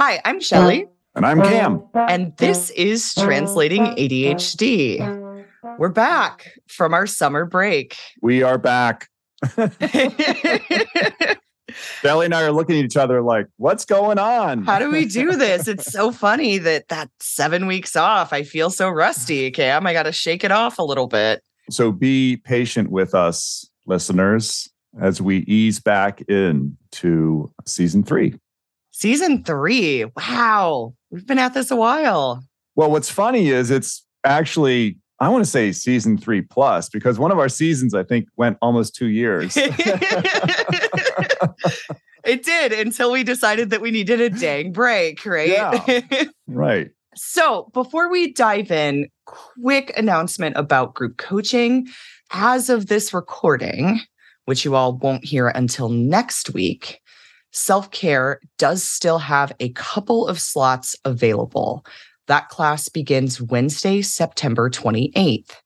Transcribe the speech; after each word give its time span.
Hi, 0.00 0.20
I'm 0.24 0.40
Shelly, 0.40 0.86
And 1.14 1.26
I'm 1.26 1.42
Cam. 1.42 1.82
and 1.94 2.34
this 2.36 2.70
is 2.70 3.12
Translating 3.14 3.84
ADHD. 3.96 5.44
We're 5.78 5.88
back 5.90 6.52
from 6.68 6.94
our 6.94 7.06
summer 7.06 7.44
break. 7.44 7.96
We 8.22 8.42
are 8.42 8.58
back. 8.58 9.08
Shelly 12.00 12.24
and 12.24 12.34
I 12.34 12.42
are 12.44 12.52
looking 12.52 12.78
at 12.78 12.84
each 12.84 12.96
other 12.96 13.20
like, 13.22 13.46
what's 13.56 13.84
going 13.84 14.18
on? 14.18 14.64
How 14.64 14.78
do 14.78 14.90
we 14.90 15.04
do 15.04 15.36
this? 15.36 15.68
It's 15.68 15.92
so 15.92 16.10
funny 16.12 16.58
that 16.58 16.88
that 16.88 17.10
seven 17.20 17.66
weeks 17.66 17.94
off, 17.96 18.32
I 18.32 18.42
feel 18.44 18.70
so 18.70 18.88
rusty, 18.88 19.50
Cam. 19.50 19.86
I 19.86 19.92
got 19.92 20.04
to 20.04 20.12
shake 20.12 20.44
it 20.44 20.52
off 20.52 20.78
a 20.78 20.82
little 20.84 21.08
bit. 21.08 21.42
So 21.70 21.92
be 21.92 22.38
patient 22.38 22.90
with 22.90 23.14
us, 23.14 23.68
listeners, 23.86 24.68
as 25.00 25.20
we 25.20 25.38
ease 25.40 25.80
back 25.80 26.22
in 26.22 26.76
to 26.92 27.52
season 27.66 28.02
three. 28.02 28.34
Season 28.90 29.44
three. 29.44 30.06
Wow. 30.16 30.94
We've 31.10 31.26
been 31.26 31.38
at 31.38 31.54
this 31.54 31.70
a 31.70 31.76
while. 31.76 32.42
Well, 32.74 32.90
what's 32.90 33.10
funny 33.10 33.48
is 33.48 33.70
it's 33.70 34.04
actually, 34.24 34.98
I 35.20 35.28
want 35.28 35.44
to 35.44 35.50
say 35.50 35.72
season 35.72 36.18
three 36.18 36.42
plus, 36.42 36.88
because 36.88 37.18
one 37.18 37.30
of 37.30 37.38
our 37.38 37.48
seasons, 37.48 37.94
I 37.94 38.02
think, 38.02 38.28
went 38.36 38.58
almost 38.60 38.94
two 38.94 39.08
years. 39.08 39.56
it 42.24 42.42
did 42.42 42.72
until 42.72 43.10
we 43.10 43.24
decided 43.24 43.70
that 43.70 43.80
we 43.80 43.90
needed 43.90 44.20
a 44.20 44.30
dang 44.30 44.72
break, 44.72 45.24
right? 45.24 45.48
Yeah. 45.48 46.24
right. 46.46 46.90
So, 47.20 47.68
before 47.74 48.08
we 48.08 48.32
dive 48.32 48.70
in, 48.70 49.08
quick 49.26 49.92
announcement 49.96 50.56
about 50.56 50.94
group 50.94 51.16
coaching. 51.16 51.88
As 52.30 52.70
of 52.70 52.86
this 52.86 53.12
recording, 53.12 53.98
which 54.44 54.64
you 54.64 54.76
all 54.76 54.92
won't 54.92 55.24
hear 55.24 55.48
until 55.48 55.88
next 55.88 56.54
week, 56.54 57.00
self 57.50 57.90
care 57.90 58.38
does 58.56 58.84
still 58.84 59.18
have 59.18 59.52
a 59.58 59.70
couple 59.70 60.28
of 60.28 60.40
slots 60.40 60.94
available. 61.04 61.84
That 62.28 62.50
class 62.50 62.88
begins 62.88 63.42
Wednesday, 63.42 64.00
September 64.00 64.70
28th. 64.70 65.56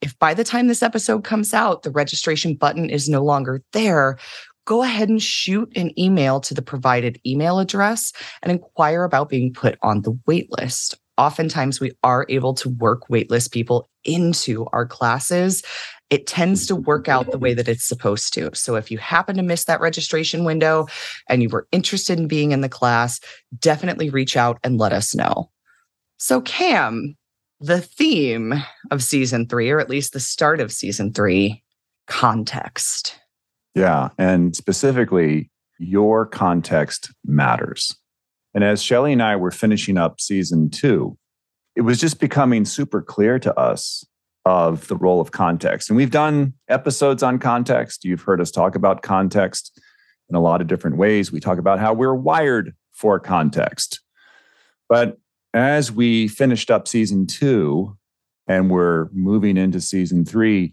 If 0.00 0.16
by 0.20 0.32
the 0.32 0.44
time 0.44 0.68
this 0.68 0.82
episode 0.82 1.24
comes 1.24 1.52
out, 1.52 1.82
the 1.82 1.90
registration 1.90 2.54
button 2.54 2.88
is 2.88 3.08
no 3.08 3.24
longer 3.24 3.62
there, 3.72 4.16
go 4.64 4.82
ahead 4.82 5.08
and 5.08 5.22
shoot 5.22 5.70
an 5.76 5.98
email 5.98 6.40
to 6.40 6.54
the 6.54 6.62
provided 6.62 7.20
email 7.26 7.58
address 7.58 8.12
and 8.42 8.52
inquire 8.52 9.04
about 9.04 9.28
being 9.28 9.52
put 9.52 9.78
on 9.82 10.02
the 10.02 10.12
waitlist. 10.28 10.94
Oftentimes, 11.18 11.80
we 11.80 11.92
are 12.02 12.24
able 12.30 12.54
to 12.54 12.70
work 12.70 13.08
waitlist 13.08 13.52
people 13.52 13.90
into 14.04 14.66
our 14.72 14.86
classes. 14.86 15.62
It 16.08 16.26
tends 16.26 16.66
to 16.66 16.74
work 16.74 17.08
out 17.08 17.30
the 17.30 17.38
way 17.38 17.52
that 17.52 17.68
it's 17.68 17.84
supposed 17.84 18.32
to. 18.34 18.50
So, 18.54 18.76
if 18.76 18.90
you 18.90 18.96
happen 18.96 19.36
to 19.36 19.42
miss 19.42 19.64
that 19.64 19.82
registration 19.82 20.44
window 20.44 20.86
and 21.28 21.42
you 21.42 21.50
were 21.50 21.68
interested 21.72 22.18
in 22.18 22.26
being 22.26 22.52
in 22.52 22.62
the 22.62 22.70
class, 22.70 23.20
definitely 23.58 24.08
reach 24.08 24.34
out 24.34 24.58
and 24.64 24.78
let 24.78 24.92
us 24.92 25.14
know. 25.14 25.50
So, 26.16 26.40
Cam, 26.40 27.16
the 27.60 27.82
theme 27.82 28.54
of 28.90 29.02
season 29.02 29.46
three, 29.46 29.70
or 29.70 29.78
at 29.78 29.90
least 29.90 30.14
the 30.14 30.20
start 30.20 30.60
of 30.60 30.72
season 30.72 31.12
three, 31.12 31.62
context. 32.06 33.19
Yeah. 33.74 34.10
And 34.18 34.54
specifically, 34.54 35.50
your 35.78 36.26
context 36.26 37.12
matters. 37.24 37.96
And 38.54 38.64
as 38.64 38.82
Shelly 38.82 39.12
and 39.12 39.22
I 39.22 39.36
were 39.36 39.50
finishing 39.50 39.96
up 39.96 40.20
season 40.20 40.70
two, 40.70 41.16
it 41.76 41.82
was 41.82 42.00
just 42.00 42.20
becoming 42.20 42.64
super 42.64 43.00
clear 43.00 43.38
to 43.38 43.56
us 43.58 44.04
of 44.44 44.88
the 44.88 44.96
role 44.96 45.20
of 45.20 45.30
context. 45.30 45.88
And 45.88 45.96
we've 45.96 46.10
done 46.10 46.54
episodes 46.68 47.22
on 47.22 47.38
context. 47.38 48.04
You've 48.04 48.22
heard 48.22 48.40
us 48.40 48.50
talk 48.50 48.74
about 48.74 49.02
context 49.02 49.80
in 50.28 50.36
a 50.36 50.40
lot 50.40 50.60
of 50.60 50.66
different 50.66 50.96
ways. 50.96 51.30
We 51.30 51.40
talk 51.40 51.58
about 51.58 51.78
how 51.78 51.92
we're 51.92 52.14
wired 52.14 52.74
for 52.92 53.20
context. 53.20 54.00
But 54.88 55.18
as 55.54 55.92
we 55.92 56.28
finished 56.28 56.70
up 56.70 56.88
season 56.88 57.26
two 57.26 57.96
and 58.46 58.70
we're 58.70 59.08
moving 59.12 59.56
into 59.56 59.80
season 59.80 60.24
three, 60.24 60.72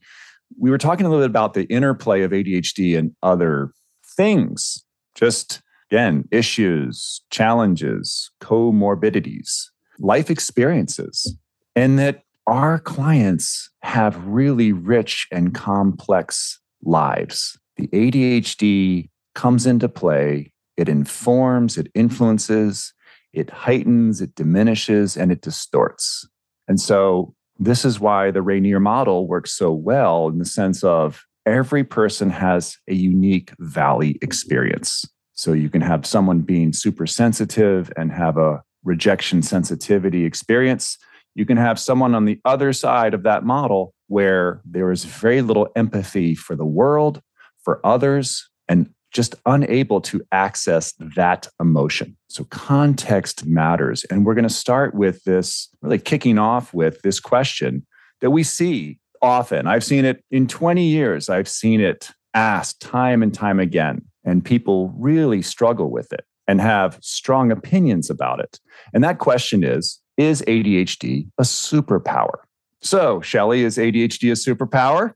we 0.60 0.70
were 0.70 0.78
talking 0.78 1.06
a 1.06 1.10
little 1.10 1.24
bit 1.24 1.30
about 1.30 1.54
the 1.54 1.66
interplay 1.66 2.22
of 2.22 2.32
ADHD 2.32 2.98
and 2.98 3.16
other 3.24 3.72
things, 4.16 4.84
just 5.16 5.62
again, 5.92 6.28
issues, 6.32 7.22
challenges, 7.30 8.32
comorbidities, 8.42 9.70
life 10.00 10.30
experiences, 10.30 11.38
and 11.76 11.98
that 12.00 12.24
our 12.46 12.80
clients 12.80 13.70
have 13.82 14.26
really 14.26 14.72
rich 14.72 15.28
and 15.32 15.54
complex 15.54 16.60
lives. 16.84 17.58
The 17.76 17.88
ADHD 17.88 19.10
comes 19.36 19.66
into 19.66 19.90
play, 19.90 20.52
it 20.78 20.90
informs, 20.90 21.78
it 21.78 21.88
influences, 21.94 22.94
it 23.34 23.50
heightens, 23.50 24.22
it 24.22 24.34
diminishes, 24.36 25.18
and 25.18 25.32
it 25.32 25.42
distorts. 25.42 26.28
And 26.68 26.80
so 26.80 27.36
this 27.60 27.86
is 27.86 28.00
why 28.00 28.32
the 28.32 28.42
Rainier 28.42 28.80
model 28.80 29.28
works 29.28 29.52
so 29.52 29.72
well 29.72 30.28
in 30.28 30.38
the 30.38 30.46
sense 30.46 30.84
of 30.84 31.26
every 31.46 31.84
person 31.84 32.30
has 32.30 32.78
a 32.88 32.94
unique 32.94 33.54
valley 33.60 34.18
experience. 34.22 35.06
So 35.34 35.54
you 35.54 35.70
can 35.70 35.82
have 35.82 36.06
someone 36.06 36.42
being 36.42 36.74
super 36.74 37.08
sensitive 37.08 37.92
and 37.96 38.12
have 38.12 38.38
a 38.38 38.62
rejection 38.84 39.42
sensitivity 39.42 40.26
experience. 40.26 40.98
You 41.36 41.46
can 41.46 41.58
have 41.58 41.80
someone 41.80 42.16
on 42.16 42.26
the 42.26 42.40
other 42.46 42.74
side 42.74 43.14
of 43.14 43.24
that 43.24 43.44
model 43.44 43.94
where 44.08 44.62
there 44.66 44.92
is 44.92 45.06
very 45.06 45.42
little 45.42 45.70
empathy 45.76 46.34
for 46.34 46.56
the 46.56 46.66
world, 46.66 47.22
for 47.64 47.80
others, 47.86 48.50
and 48.68 48.90
just 49.18 49.34
unable 49.48 50.00
to 50.00 50.22
access 50.32 50.94
that 51.16 51.48
emotion. 51.60 52.16
So, 52.30 52.44
context 52.46 53.48
matters. 53.48 54.06
And 54.12 54.26
we're 54.26 54.36
going 54.36 54.48
to 54.48 54.50
start 54.50 54.94
with 54.94 55.24
this, 55.24 55.70
really 55.82 55.98
kicking 55.98 56.38
off 56.38 56.72
with 56.72 57.02
this 57.02 57.20
question 57.20 57.86
that 58.22 58.30
we 58.30 58.44
see 58.44 59.00
often. 59.24 59.66
I've 59.66 59.84
seen 59.84 60.06
it 60.06 60.24
in 60.30 60.46
20 60.48 60.84
years, 60.84 61.30
I've 61.30 61.50
seen 61.50 61.82
it 61.82 62.12
asked 62.36 62.80
time 62.80 63.24
and 63.24 63.34
time 63.34 63.60
again, 63.60 64.04
and 64.24 64.46
people 64.46 64.94
really 64.96 65.42
struggle 65.42 65.90
with 65.90 66.14
it 66.14 66.24
and 66.48 66.62
have 66.62 67.00
strong 67.02 67.52
opinions 67.52 68.12
about 68.12 68.40
it. 68.40 68.60
And 68.94 69.04
that 69.04 69.18
question 69.18 69.64
is 69.64 70.00
Is 70.18 70.44
ADHD 70.44 71.28
a 71.40 71.44
superpower? 71.44 72.47
So, 72.82 73.22
Shelly, 73.22 73.64
is 73.64 73.78
ADHD 73.78 74.32
a 74.32 74.36
superpower? 74.36 75.14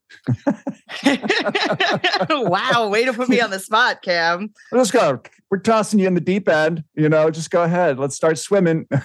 wow, 2.49 2.89
way 2.89 3.05
to 3.05 3.13
put 3.13 3.29
me 3.29 3.39
on 3.39 3.51
the 3.51 3.59
spot, 3.59 4.01
Cam. 4.01 4.51
Let's 4.71 4.91
go. 4.91 5.21
We're 5.49 5.59
tossing 5.59 5.99
you 5.99 6.07
in 6.07 6.15
the 6.15 6.21
deep 6.21 6.49
end. 6.49 6.83
You 6.95 7.07
know, 7.07 7.29
just 7.29 7.51
go 7.51 7.63
ahead. 7.63 7.99
Let's 7.99 8.15
start 8.15 8.37
swimming. 8.37 8.87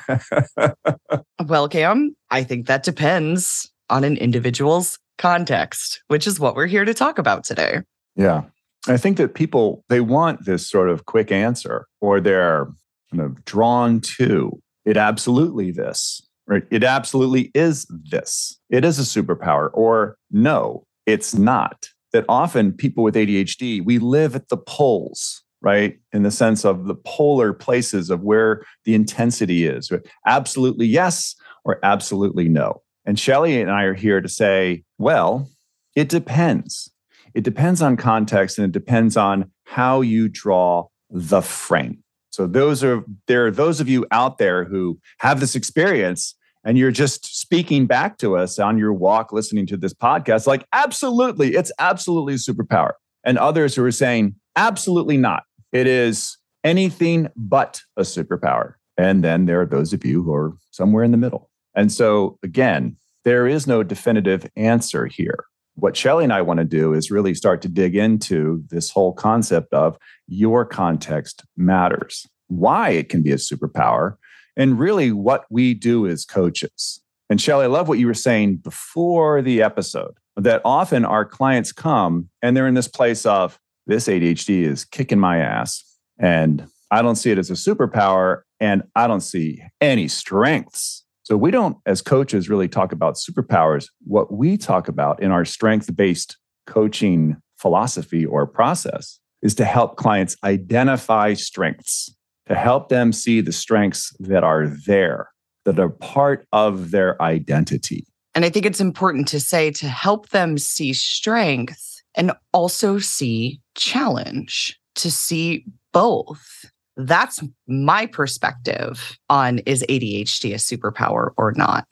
Well, 1.46 1.68
Cam, 1.68 2.16
I 2.30 2.42
think 2.42 2.66
that 2.66 2.82
depends 2.82 3.70
on 3.88 4.02
an 4.04 4.16
individual's 4.16 4.98
context, 5.18 6.02
which 6.08 6.26
is 6.26 6.40
what 6.40 6.56
we're 6.56 6.66
here 6.66 6.84
to 6.84 6.94
talk 6.94 7.18
about 7.18 7.44
today. 7.44 7.82
yeah. 8.16 8.42
I 8.88 8.96
think 8.96 9.16
that 9.16 9.34
people, 9.34 9.84
they 9.88 10.00
want 10.00 10.44
this 10.44 10.68
sort 10.68 10.88
of 10.88 11.06
quick 11.06 11.32
answer 11.32 11.86
or 12.00 12.20
they're 12.20 12.68
kind 13.10 13.20
of 13.20 13.44
drawn 13.44 14.00
to 14.16 14.60
it 14.84 14.96
absolutely 14.96 15.72
this, 15.72 16.25
right? 16.46 16.64
It 16.70 16.84
absolutely 16.84 17.50
is 17.54 17.86
this. 17.90 18.58
It 18.70 18.84
is 18.84 18.98
a 18.98 19.02
superpower 19.02 19.70
or 19.72 20.16
no, 20.30 20.86
it's 21.06 21.34
not. 21.34 21.90
That 22.12 22.24
often 22.28 22.72
people 22.72 23.04
with 23.04 23.14
ADHD, 23.14 23.84
we 23.84 23.98
live 23.98 24.34
at 24.34 24.48
the 24.48 24.56
poles, 24.56 25.42
right? 25.60 25.98
In 26.12 26.22
the 26.22 26.30
sense 26.30 26.64
of 26.64 26.86
the 26.86 26.94
polar 26.94 27.52
places 27.52 28.10
of 28.10 28.22
where 28.22 28.64
the 28.84 28.94
intensity 28.94 29.66
is. 29.66 29.90
Absolutely 30.26 30.86
yes 30.86 31.34
or 31.64 31.78
absolutely 31.82 32.48
no. 32.48 32.82
And 33.04 33.18
Shelly 33.18 33.60
and 33.60 33.70
I 33.70 33.82
are 33.82 33.94
here 33.94 34.20
to 34.20 34.28
say, 34.28 34.84
well, 34.98 35.50
it 35.94 36.08
depends. 36.08 36.90
It 37.34 37.44
depends 37.44 37.82
on 37.82 37.96
context 37.96 38.58
and 38.58 38.64
it 38.64 38.72
depends 38.72 39.16
on 39.16 39.50
how 39.64 40.00
you 40.00 40.28
draw 40.28 40.86
the 41.10 41.42
frame. 41.42 42.02
So 42.36 42.46
those 42.46 42.84
are 42.84 43.02
there 43.28 43.46
are 43.46 43.50
those 43.50 43.80
of 43.80 43.88
you 43.88 44.04
out 44.10 44.36
there 44.36 44.66
who 44.66 45.00
have 45.20 45.40
this 45.40 45.56
experience 45.56 46.34
and 46.64 46.76
you're 46.76 46.90
just 46.90 47.24
speaking 47.40 47.86
back 47.86 48.18
to 48.18 48.36
us 48.36 48.58
on 48.58 48.76
your 48.76 48.92
walk 48.92 49.32
listening 49.32 49.66
to 49.68 49.76
this 49.78 49.94
podcast 49.94 50.46
like 50.46 50.66
absolutely 50.74 51.54
it's 51.54 51.72
absolutely 51.78 52.34
a 52.34 52.36
superpower. 52.36 52.90
And 53.24 53.38
others 53.38 53.74
who 53.74 53.82
are 53.84 53.90
saying 53.90 54.34
absolutely 54.54 55.16
not. 55.16 55.44
It 55.72 55.86
is 55.86 56.36
anything 56.62 57.28
but 57.36 57.80
a 57.96 58.02
superpower. 58.02 58.74
And 58.98 59.24
then 59.24 59.46
there 59.46 59.62
are 59.62 59.66
those 59.66 59.94
of 59.94 60.04
you 60.04 60.22
who 60.22 60.34
are 60.34 60.52
somewhere 60.72 61.04
in 61.04 61.12
the 61.12 61.16
middle. 61.16 61.48
And 61.74 61.90
so 61.90 62.38
again, 62.42 62.98
there 63.24 63.46
is 63.46 63.66
no 63.66 63.82
definitive 63.82 64.46
answer 64.56 65.06
here 65.06 65.46
what 65.76 65.96
Shelly 65.96 66.24
and 66.24 66.32
I 66.32 66.42
want 66.42 66.58
to 66.58 66.64
do 66.64 66.92
is 66.92 67.10
really 67.10 67.34
start 67.34 67.62
to 67.62 67.68
dig 67.68 67.94
into 67.94 68.64
this 68.68 68.90
whole 68.90 69.12
concept 69.12 69.72
of 69.72 69.96
your 70.26 70.64
context 70.64 71.44
matters, 71.56 72.26
why 72.48 72.90
it 72.90 73.08
can 73.08 73.22
be 73.22 73.30
a 73.30 73.36
superpower, 73.36 74.16
and 74.56 74.78
really 74.78 75.12
what 75.12 75.44
we 75.50 75.74
do 75.74 76.06
as 76.06 76.24
coaches. 76.24 77.00
And 77.28 77.40
Shelly, 77.40 77.64
I 77.64 77.68
love 77.68 77.88
what 77.88 77.98
you 77.98 78.06
were 78.06 78.14
saying 78.14 78.56
before 78.56 79.42
the 79.42 79.62
episode 79.62 80.14
that 80.36 80.62
often 80.64 81.04
our 81.04 81.24
clients 81.24 81.72
come 81.72 82.28
and 82.42 82.56
they're 82.56 82.66
in 82.66 82.74
this 82.74 82.88
place 82.88 83.26
of 83.26 83.58
this 83.86 84.08
ADHD 84.08 84.62
is 84.62 84.84
kicking 84.84 85.18
my 85.18 85.38
ass 85.38 85.84
and 86.18 86.66
I 86.90 87.02
don't 87.02 87.16
see 87.16 87.30
it 87.30 87.38
as 87.38 87.50
a 87.50 87.54
superpower 87.54 88.42
and 88.60 88.82
I 88.94 89.06
don't 89.06 89.20
see 89.20 89.62
any 89.80 90.08
strengths. 90.08 91.04
So 91.26 91.36
we 91.36 91.50
don't, 91.50 91.76
as 91.86 92.02
coaches, 92.02 92.48
really 92.48 92.68
talk 92.68 92.92
about 92.92 93.16
superpowers. 93.16 93.88
What 94.04 94.32
we 94.32 94.56
talk 94.56 94.86
about 94.86 95.20
in 95.20 95.32
our 95.32 95.44
strength 95.44 95.96
based 95.96 96.36
coaching 96.68 97.34
philosophy 97.58 98.24
or 98.24 98.46
process 98.46 99.18
is 99.42 99.56
to 99.56 99.64
help 99.64 99.96
clients 99.96 100.36
identify 100.44 101.34
strengths, 101.34 102.14
to 102.46 102.54
help 102.54 102.90
them 102.90 103.12
see 103.12 103.40
the 103.40 103.50
strengths 103.50 104.14
that 104.20 104.44
are 104.44 104.68
there, 104.86 105.26
that 105.64 105.80
are 105.80 105.88
part 105.88 106.46
of 106.52 106.92
their 106.92 107.20
identity. 107.20 108.06
And 108.36 108.44
I 108.44 108.48
think 108.48 108.64
it's 108.64 108.80
important 108.80 109.26
to 109.26 109.40
say 109.40 109.72
to 109.72 109.88
help 109.88 110.28
them 110.28 110.58
see 110.58 110.92
strength 110.92 112.02
and 112.14 112.30
also 112.52 113.00
see 113.00 113.60
challenge, 113.74 114.78
to 114.94 115.10
see 115.10 115.64
both. 115.92 116.66
That's 116.96 117.42
my 117.66 118.06
perspective 118.06 119.18
on 119.28 119.58
is 119.60 119.84
ADHD 119.88 120.52
a 120.52 120.56
superpower 120.56 121.30
or 121.36 121.52
not. 121.52 121.86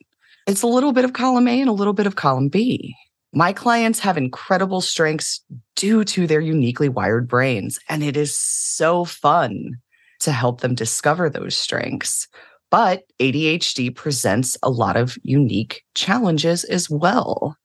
It's 0.46 0.62
a 0.62 0.66
little 0.66 0.92
bit 0.92 1.04
of 1.04 1.12
column 1.12 1.48
A 1.48 1.60
and 1.60 1.68
a 1.68 1.74
little 1.74 1.92
bit 1.92 2.06
of 2.06 2.16
column 2.16 2.48
B. 2.48 2.94
My 3.32 3.52
clients 3.52 3.98
have 3.98 4.16
incredible 4.16 4.80
strengths 4.80 5.42
due 5.74 6.04
to 6.04 6.26
their 6.26 6.40
uniquely 6.40 6.88
wired 6.88 7.26
brains, 7.26 7.80
and 7.88 8.02
it 8.02 8.16
is 8.16 8.36
so 8.36 9.04
fun 9.04 9.72
to 10.20 10.32
help 10.32 10.60
them 10.60 10.74
discover 10.74 11.28
those 11.28 11.56
strengths. 11.56 12.28
But 12.70 13.04
ADHD 13.20 13.94
presents 13.94 14.56
a 14.62 14.70
lot 14.70 14.96
of 14.96 15.18
unique 15.22 15.82
challenges 15.94 16.64
as 16.64 16.88
well. 16.88 17.56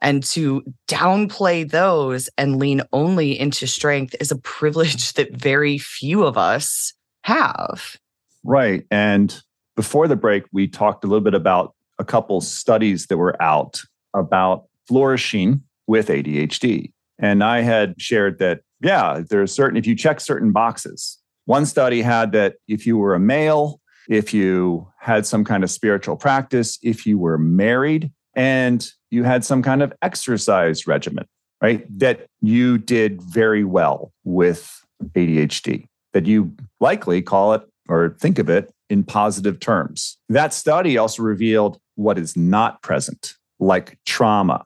And 0.00 0.22
to 0.24 0.62
downplay 0.88 1.68
those 1.68 2.28
and 2.36 2.58
lean 2.58 2.82
only 2.92 3.38
into 3.38 3.66
strength 3.66 4.14
is 4.20 4.30
a 4.30 4.36
privilege 4.42 5.14
that 5.14 5.32
very 5.32 5.78
few 5.78 6.24
of 6.24 6.36
us 6.36 6.92
have. 7.22 7.96
Right. 8.44 8.84
And 8.90 9.42
before 9.74 10.08
the 10.08 10.16
break, 10.16 10.44
we 10.52 10.68
talked 10.68 11.04
a 11.04 11.06
little 11.06 11.24
bit 11.24 11.34
about 11.34 11.74
a 11.98 12.04
couple 12.04 12.40
studies 12.40 13.06
that 13.06 13.16
were 13.16 13.40
out 13.42 13.80
about 14.14 14.64
flourishing 14.86 15.62
with 15.86 16.08
ADHD. 16.08 16.92
And 17.18 17.42
I 17.42 17.62
had 17.62 18.00
shared 18.00 18.38
that, 18.38 18.60
yeah, 18.80 19.22
there's 19.28 19.52
certain, 19.52 19.76
if 19.76 19.86
you 19.86 19.96
check 19.96 20.20
certain 20.20 20.52
boxes, 20.52 21.18
one 21.46 21.64
study 21.64 22.02
had 22.02 22.32
that 22.32 22.56
if 22.68 22.86
you 22.86 22.98
were 22.98 23.14
a 23.14 23.20
male, 23.20 23.80
if 24.08 24.34
you 24.34 24.88
had 25.00 25.26
some 25.26 25.44
kind 25.44 25.64
of 25.64 25.70
spiritual 25.70 26.16
practice, 26.16 26.78
if 26.82 27.06
you 27.06 27.18
were 27.18 27.38
married, 27.38 28.12
and 28.34 28.90
you 29.10 29.24
had 29.24 29.44
some 29.44 29.62
kind 29.62 29.82
of 29.82 29.92
exercise 30.02 30.86
regimen, 30.86 31.26
right? 31.60 31.86
That 31.98 32.26
you 32.40 32.78
did 32.78 33.22
very 33.22 33.64
well 33.64 34.12
with 34.24 34.84
ADHD, 35.14 35.86
that 36.12 36.26
you 36.26 36.54
likely 36.80 37.22
call 37.22 37.54
it 37.54 37.62
or 37.88 38.16
think 38.20 38.38
of 38.38 38.48
it 38.48 38.72
in 38.90 39.04
positive 39.04 39.60
terms. 39.60 40.18
That 40.28 40.52
study 40.52 40.98
also 40.98 41.22
revealed 41.22 41.78
what 41.94 42.18
is 42.18 42.36
not 42.36 42.82
present, 42.82 43.34
like 43.58 43.98
trauma, 44.06 44.64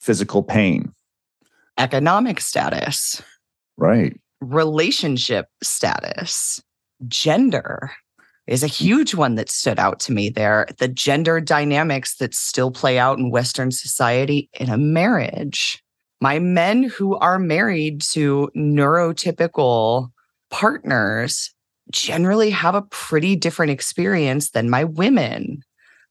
physical 0.00 0.42
pain, 0.42 0.92
economic 1.78 2.40
status, 2.40 3.22
right? 3.76 4.18
Relationship 4.40 5.46
status, 5.62 6.62
gender, 7.08 7.90
is 8.50 8.64
a 8.64 8.66
huge 8.66 9.14
one 9.14 9.36
that 9.36 9.48
stood 9.48 9.78
out 9.78 10.00
to 10.00 10.12
me 10.12 10.28
there. 10.28 10.66
The 10.78 10.88
gender 10.88 11.40
dynamics 11.40 12.16
that 12.16 12.34
still 12.34 12.72
play 12.72 12.98
out 12.98 13.16
in 13.16 13.30
Western 13.30 13.70
society 13.70 14.50
in 14.54 14.68
a 14.68 14.76
marriage. 14.76 15.80
My 16.20 16.40
men 16.40 16.82
who 16.82 17.16
are 17.18 17.38
married 17.38 18.02
to 18.10 18.50
neurotypical 18.56 20.10
partners 20.50 21.54
generally 21.92 22.50
have 22.50 22.74
a 22.74 22.82
pretty 22.82 23.36
different 23.36 23.70
experience 23.70 24.50
than 24.50 24.68
my 24.68 24.82
women 24.82 25.62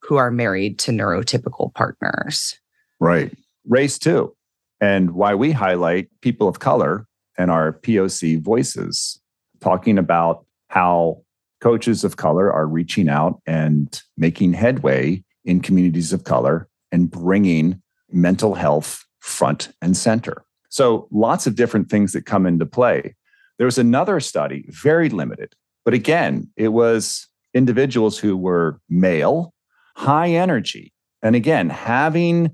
who 0.01 0.15
are 0.15 0.31
married 0.31 0.79
to 0.79 0.91
neurotypical 0.91 1.73
partners. 1.73 2.57
Right. 3.01 3.37
Race 3.67 3.99
too. 3.99 4.33
And 4.79 5.11
why 5.11 5.35
we 5.35 5.51
highlight 5.51 6.07
people 6.21 6.47
of 6.47 6.59
color 6.59 7.05
and 7.37 7.51
our 7.51 7.73
POC 7.73 8.41
voices, 8.41 9.19
talking 9.59 9.97
about 9.97 10.45
how 10.69 11.21
coaches 11.61 12.03
of 12.03 12.17
color 12.17 12.51
are 12.51 12.67
reaching 12.67 13.09
out 13.09 13.41
and 13.45 14.01
making 14.17 14.53
headway 14.53 15.23
in 15.45 15.61
communities 15.61 16.13
of 16.13 16.23
color 16.23 16.67
and 16.91 17.09
bringing 17.09 17.81
mental 18.11 18.55
health 18.55 19.05
front 19.19 19.69
and 19.81 19.95
center. 19.95 20.43
So, 20.69 21.07
lots 21.11 21.47
of 21.47 21.55
different 21.55 21.89
things 21.89 22.13
that 22.13 22.25
come 22.25 22.45
into 22.45 22.65
play. 22.65 23.15
There 23.57 23.65
was 23.65 23.77
another 23.77 24.19
study, 24.19 24.65
very 24.69 25.09
limited, 25.09 25.53
but 25.83 25.93
again, 25.93 26.49
it 26.55 26.69
was 26.69 27.27
individuals 27.53 28.17
who 28.17 28.37
were 28.37 28.79
male, 28.89 29.53
high 29.95 30.29
energy. 30.29 30.93
And 31.21 31.35
again, 31.35 31.69
having 31.69 32.51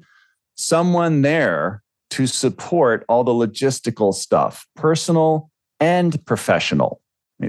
someone 0.55 1.21
there 1.21 1.83
to 2.11 2.25
support 2.25 3.03
all 3.09 3.23
the 3.23 3.31
logistical 3.31 4.13
stuff, 4.13 4.65
personal 4.75 5.49
and 5.79 6.23
professional. 6.25 7.01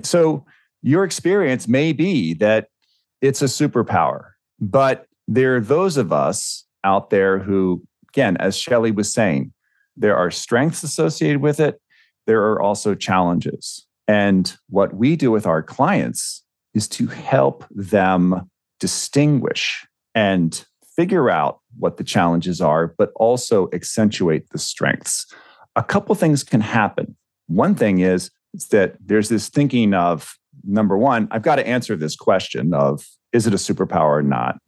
So, 0.03 0.45
your 0.87 1.03
experience 1.03 1.67
may 1.67 1.93
be 1.93 2.33
that 2.35 2.69
it's 3.21 3.43
a 3.43 3.47
superpower, 3.47 4.31
but 4.61 5.07
there 5.27 5.57
are 5.57 5.61
those 5.61 5.97
of 5.97 6.13
us 6.13 6.65
out 6.85 7.11
there 7.11 7.41
who, 7.41 7.83
again, 8.11 8.37
as 8.37 8.57
Shelly 8.57 8.93
was 8.93 9.13
saying, 9.13 9.53
there 9.97 10.17
are 10.17 10.31
strengths 10.31 10.85
associated 10.85 11.43
with 11.43 11.59
it. 11.59 11.81
There 12.29 12.41
are 12.41 12.63
also 12.63 12.95
challenges. 12.95 13.85
And 14.07 14.57
what 14.69 14.95
we 14.95 15.17
do 15.17 15.33
with 15.33 15.45
our 15.45 15.61
clients 15.61 16.45
is 16.73 16.87
to 16.91 17.09
help 17.09 17.65
them 17.71 18.49
distinguish 18.79 19.85
and 20.15 20.65
figure 20.95 21.29
out 21.29 21.59
what 21.77 21.97
the 21.97 22.05
challenges 22.05 22.61
are, 22.61 22.95
but 22.97 23.11
also 23.17 23.69
accentuate 23.73 24.51
the 24.51 24.59
strengths. 24.59 25.27
A 25.75 25.83
couple 25.83 26.15
things 26.15 26.45
can 26.45 26.61
happen. 26.61 27.17
One 27.49 27.75
thing 27.75 27.99
is, 27.99 28.31
is 28.55 28.69
that 28.69 28.95
there's 29.05 29.29
this 29.29 29.49
thinking 29.49 29.93
of 29.93 30.39
number 30.67 30.97
one, 30.97 31.29
I've 31.31 31.43
got 31.43 31.57
to 31.57 31.67
answer 31.67 31.97
this 31.97 32.17
question 32.17 32.75
of 32.75 33.05
is 33.33 33.47
it 33.47 33.53
a 33.53 33.57
superpower 33.57 34.19
or 34.19 34.23
not 34.23 34.59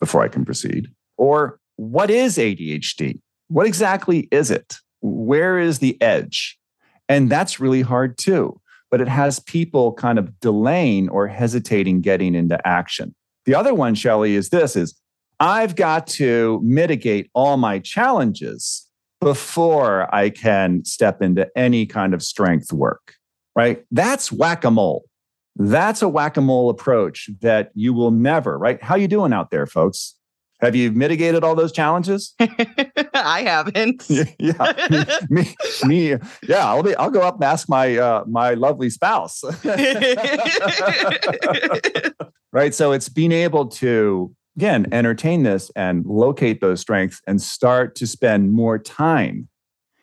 before 0.00 0.22
I 0.22 0.28
can 0.28 0.44
proceed? 0.44 0.88
Or 1.16 1.58
what 1.76 2.10
is 2.10 2.36
ADHD? 2.36 3.20
What 3.48 3.66
exactly 3.66 4.28
is 4.30 4.50
it? 4.50 4.76
Where 5.00 5.58
is 5.58 5.78
the 5.78 6.00
edge? 6.02 6.58
And 7.08 7.30
that's 7.30 7.60
really 7.60 7.82
hard 7.82 8.18
too. 8.18 8.60
But 8.90 9.00
it 9.00 9.08
has 9.08 9.40
people 9.40 9.92
kind 9.92 10.18
of 10.18 10.38
delaying 10.40 11.08
or 11.08 11.26
hesitating 11.26 12.00
getting 12.00 12.34
into 12.34 12.58
action. 12.66 13.14
The 13.44 13.54
other 13.54 13.74
one, 13.74 13.94
Shelly, 13.94 14.34
is 14.34 14.48
this 14.48 14.76
is 14.76 14.98
I've 15.38 15.76
got 15.76 16.06
to 16.08 16.60
mitigate 16.64 17.30
all 17.34 17.56
my 17.56 17.78
challenges 17.78 18.86
before 19.20 20.12
I 20.14 20.30
can 20.30 20.84
step 20.84 21.22
into 21.22 21.48
any 21.56 21.86
kind 21.86 22.14
of 22.14 22.22
strength 22.22 22.72
work, 22.72 23.14
right? 23.54 23.84
That's 23.90 24.32
whack-a-mole. 24.32 25.04
That's 25.58 26.02
a 26.02 26.08
whack-a-mole 26.08 26.68
approach 26.68 27.30
that 27.40 27.70
you 27.74 27.94
will 27.94 28.10
never, 28.10 28.58
right? 28.58 28.82
How 28.82 28.94
you 28.94 29.08
doing 29.08 29.32
out 29.32 29.50
there, 29.50 29.66
folks? 29.66 30.14
Have 30.60 30.76
you 30.76 30.90
mitigated 30.92 31.44
all 31.44 31.54
those 31.54 31.72
challenges? 31.72 32.34
I 33.14 33.42
haven't. 33.42 34.04
yeah, 34.08 34.24
yeah. 34.38 34.72
Me, 35.28 35.44
me, 35.44 35.54
me, 35.84 36.16
yeah. 36.48 36.66
I'll 36.66 36.82
be. 36.82 36.94
I'll 36.96 37.10
go 37.10 37.20
up 37.20 37.34
and 37.36 37.44
ask 37.44 37.68
my 37.68 37.96
uh, 37.96 38.24
my 38.26 38.54
lovely 38.54 38.88
spouse. 38.88 39.42
right. 42.52 42.74
So 42.74 42.92
it's 42.92 43.10
being 43.10 43.32
able 43.32 43.66
to 43.66 44.34
again 44.56 44.86
entertain 44.92 45.42
this 45.42 45.70
and 45.76 46.06
locate 46.06 46.62
those 46.62 46.80
strengths 46.80 47.20
and 47.26 47.42
start 47.42 47.94
to 47.96 48.06
spend 48.06 48.52
more 48.52 48.78
time 48.78 49.48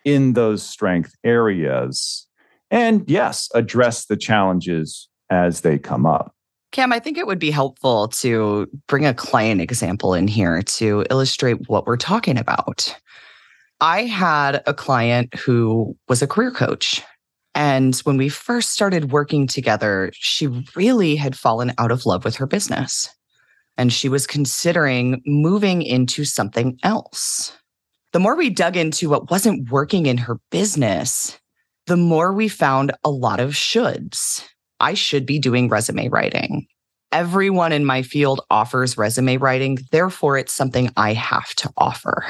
in 0.06 0.34
those 0.34 0.62
strength 0.62 1.16
areas, 1.24 2.28
and 2.70 3.04
yes, 3.10 3.50
address 3.56 4.06
the 4.06 4.18
challenges 4.18 5.10
as 5.34 5.62
they 5.62 5.78
come 5.78 6.06
up. 6.06 6.34
Cam, 6.72 6.92
I 6.92 7.00
think 7.00 7.18
it 7.18 7.28
would 7.28 7.40
be 7.40 7.52
helpful 7.52 8.08
to 8.08 8.68
bring 8.88 9.06
a 9.06 9.14
client 9.14 9.62
example 9.62 10.14
in 10.14 10.28
here 10.28 10.62
to 10.64 11.06
illustrate 11.12 11.70
what 11.70 11.86
we're 11.86 11.98
talking 11.98 12.38
about. 12.38 12.96
I 13.80 14.04
had 14.04 14.64
a 14.66 14.74
client 14.74 15.36
who 15.36 15.96
was 16.08 16.22
a 16.22 16.28
career 16.28 16.52
coach. 16.52 17.02
And 17.54 17.96
when 17.98 18.18
we 18.18 18.30
first 18.30 18.70
started 18.70 19.12
working 19.12 19.46
together, 19.46 20.10
she 20.14 20.48
really 20.76 21.16
had 21.16 21.38
fallen 21.38 21.74
out 21.78 21.92
of 21.92 22.06
love 22.08 22.26
with 22.26 22.36
her 22.38 22.48
business. 22.48 23.08
And 23.78 23.94
she 23.94 24.10
was 24.10 24.26
considering 24.26 25.22
moving 25.26 25.84
into 25.84 26.26
something 26.26 26.80
else. 26.82 27.56
The 28.14 28.20
more 28.20 28.36
we 28.36 28.50
dug 28.50 28.78
into 28.78 29.10
what 29.10 29.30
wasn't 29.30 29.70
working 29.70 30.08
in 30.08 30.18
her 30.18 30.40
business, 30.50 31.38
the 31.86 31.98
more 31.98 32.34
we 32.34 32.48
found 32.48 32.94
a 33.04 33.12
lot 33.12 33.40
of 33.40 33.52
shoulds. 33.52 34.48
I 34.84 34.96
should 34.96 35.26
be 35.26 35.40
doing 35.40 35.70
resume 35.70 36.10
writing. 36.10 36.68
Everyone 37.14 37.72
in 37.72 37.86
my 37.86 38.02
field 38.02 38.42
offers 38.50 38.98
resume 38.98 39.38
writing. 39.38 39.78
Therefore, 39.92 40.38
it's 40.38 40.52
something 40.52 40.90
I 40.98 41.14
have 41.14 41.56
to 41.56 41.72
offer. 41.78 42.26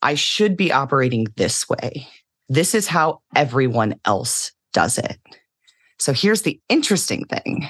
I 0.00 0.14
should 0.14 0.56
be 0.56 0.72
operating 0.72 1.26
this 1.36 1.68
way. 1.68 2.08
This 2.48 2.74
is 2.74 2.86
how 2.86 3.20
everyone 3.36 4.00
else 4.06 4.52
does 4.72 4.96
it. 4.96 5.18
So 5.98 6.14
here's 6.14 6.42
the 6.42 6.58
interesting 6.70 7.26
thing 7.26 7.68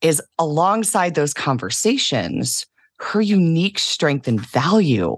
is 0.00 0.22
alongside 0.38 1.16
those 1.16 1.34
conversations, 1.34 2.66
her 3.00 3.20
unique 3.20 3.80
strength 3.80 4.28
and 4.28 4.40
value 4.40 5.16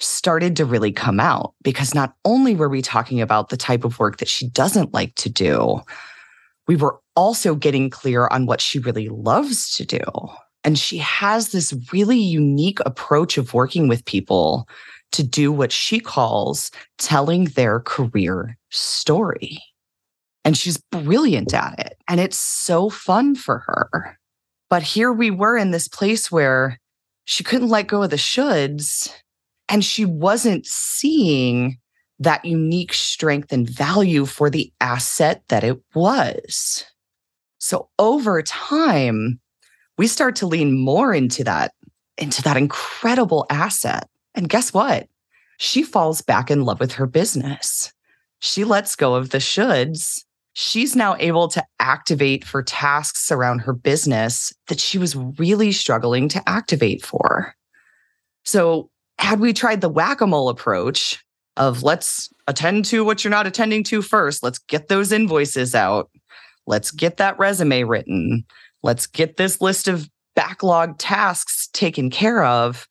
started 0.00 0.56
to 0.56 0.64
really 0.64 0.90
come 0.90 1.20
out 1.20 1.52
because 1.62 1.94
not 1.94 2.14
only 2.24 2.54
were 2.54 2.70
we 2.70 2.80
talking 2.80 3.20
about 3.20 3.50
the 3.50 3.58
type 3.58 3.84
of 3.84 3.98
work 3.98 4.16
that 4.16 4.28
she 4.28 4.48
doesn't 4.48 4.94
like 4.94 5.14
to 5.16 5.28
do, 5.28 5.82
we 6.66 6.76
were 6.76 7.01
also 7.16 7.54
getting 7.54 7.90
clear 7.90 8.26
on 8.28 8.46
what 8.46 8.60
she 8.60 8.78
really 8.78 9.08
loves 9.08 9.76
to 9.76 9.84
do. 9.84 10.00
And 10.64 10.78
she 10.78 10.98
has 10.98 11.50
this 11.50 11.74
really 11.92 12.18
unique 12.18 12.78
approach 12.86 13.36
of 13.36 13.54
working 13.54 13.88
with 13.88 14.04
people 14.04 14.68
to 15.12 15.22
do 15.22 15.52
what 15.52 15.72
she 15.72 16.00
calls 16.00 16.70
telling 16.98 17.44
their 17.44 17.80
career 17.80 18.56
story. 18.70 19.62
And 20.44 20.56
she's 20.56 20.78
brilliant 20.90 21.54
at 21.54 21.78
it. 21.78 21.96
And 22.08 22.20
it's 22.20 22.38
so 22.38 22.88
fun 22.88 23.34
for 23.34 23.58
her. 23.66 24.18
But 24.70 24.82
here 24.82 25.12
we 25.12 25.30
were 25.30 25.56
in 25.56 25.70
this 25.70 25.88
place 25.88 26.32
where 26.32 26.80
she 27.24 27.44
couldn't 27.44 27.68
let 27.68 27.88
go 27.88 28.02
of 28.02 28.10
the 28.10 28.16
shoulds 28.16 29.12
and 29.68 29.84
she 29.84 30.04
wasn't 30.04 30.66
seeing 30.66 31.78
that 32.18 32.44
unique 32.44 32.94
strength 32.94 33.52
and 33.52 33.68
value 33.68 34.26
for 34.26 34.48
the 34.48 34.72
asset 34.80 35.42
that 35.48 35.64
it 35.64 35.80
was. 35.94 36.84
So 37.62 37.88
over 38.00 38.42
time, 38.42 39.38
we 39.96 40.08
start 40.08 40.34
to 40.36 40.48
lean 40.48 40.76
more 40.76 41.14
into 41.14 41.44
that, 41.44 41.72
into 42.18 42.42
that 42.42 42.56
incredible 42.56 43.46
asset. 43.50 44.08
And 44.34 44.48
guess 44.48 44.74
what? 44.74 45.06
She 45.58 45.84
falls 45.84 46.22
back 46.22 46.50
in 46.50 46.64
love 46.64 46.80
with 46.80 46.90
her 46.94 47.06
business. 47.06 47.92
She 48.40 48.64
lets 48.64 48.96
go 48.96 49.14
of 49.14 49.30
the 49.30 49.38
shoulds. 49.38 50.24
She's 50.54 50.96
now 50.96 51.14
able 51.20 51.46
to 51.48 51.64
activate 51.78 52.44
for 52.44 52.64
tasks 52.64 53.30
around 53.30 53.60
her 53.60 53.72
business 53.72 54.52
that 54.66 54.80
she 54.80 54.98
was 54.98 55.14
really 55.14 55.70
struggling 55.70 56.28
to 56.30 56.42
activate 56.48 57.06
for. 57.06 57.54
So, 58.44 58.90
had 59.20 59.38
we 59.38 59.52
tried 59.52 59.82
the 59.82 59.88
whack 59.88 60.20
a 60.20 60.26
mole 60.26 60.48
approach 60.48 61.24
of 61.56 61.84
let's 61.84 62.28
attend 62.48 62.86
to 62.86 63.04
what 63.04 63.22
you're 63.22 63.30
not 63.30 63.46
attending 63.46 63.84
to 63.84 64.02
first, 64.02 64.42
let's 64.42 64.58
get 64.58 64.88
those 64.88 65.12
invoices 65.12 65.76
out, 65.76 66.10
let's 66.66 66.90
get 66.90 67.16
that 67.16 67.38
resume 67.38 67.84
written, 67.84 68.44
let's 68.82 69.06
get 69.06 69.36
this 69.36 69.60
list 69.60 69.88
of 69.88 70.08
backlog 70.34 70.98
tasks 70.98 71.68
taken 71.72 72.10
care 72.10 72.44
of, 72.44 72.88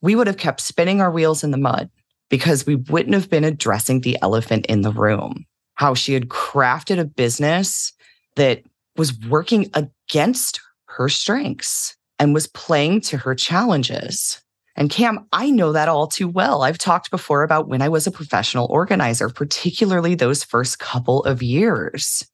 we 0.00 0.14
would 0.14 0.26
have 0.26 0.36
kept 0.36 0.60
spinning 0.60 1.00
our 1.00 1.10
wheels 1.10 1.44
in 1.44 1.50
the 1.50 1.56
mud 1.56 1.88
because 2.28 2.66
we 2.66 2.76
wouldn't 2.76 3.14
have 3.14 3.30
been 3.30 3.44
addressing 3.44 4.00
the 4.00 4.18
elephant 4.22 4.66
in 4.66 4.82
the 4.82 4.92
room. 4.92 5.44
How 5.74 5.94
she 5.94 6.14
had 6.14 6.28
crafted 6.28 6.98
a 6.98 7.04
business 7.04 7.92
that 8.36 8.62
was 8.96 9.18
working 9.28 9.70
against 9.74 10.60
her 10.86 11.08
strengths 11.08 11.96
and 12.18 12.34
was 12.34 12.46
playing 12.46 13.00
to 13.00 13.16
her 13.16 13.34
challenges. 13.34 14.40
And 14.76 14.90
Cam, 14.90 15.26
I 15.32 15.50
know 15.50 15.72
that 15.72 15.88
all 15.88 16.06
too 16.06 16.28
well. 16.28 16.62
I've 16.62 16.78
talked 16.78 17.10
before 17.10 17.42
about 17.42 17.68
when 17.68 17.82
I 17.82 17.88
was 17.88 18.06
a 18.06 18.10
professional 18.10 18.66
organizer, 18.70 19.28
particularly 19.28 20.14
those 20.14 20.44
first 20.44 20.78
couple 20.78 21.22
of 21.24 21.42
years. 21.42 22.26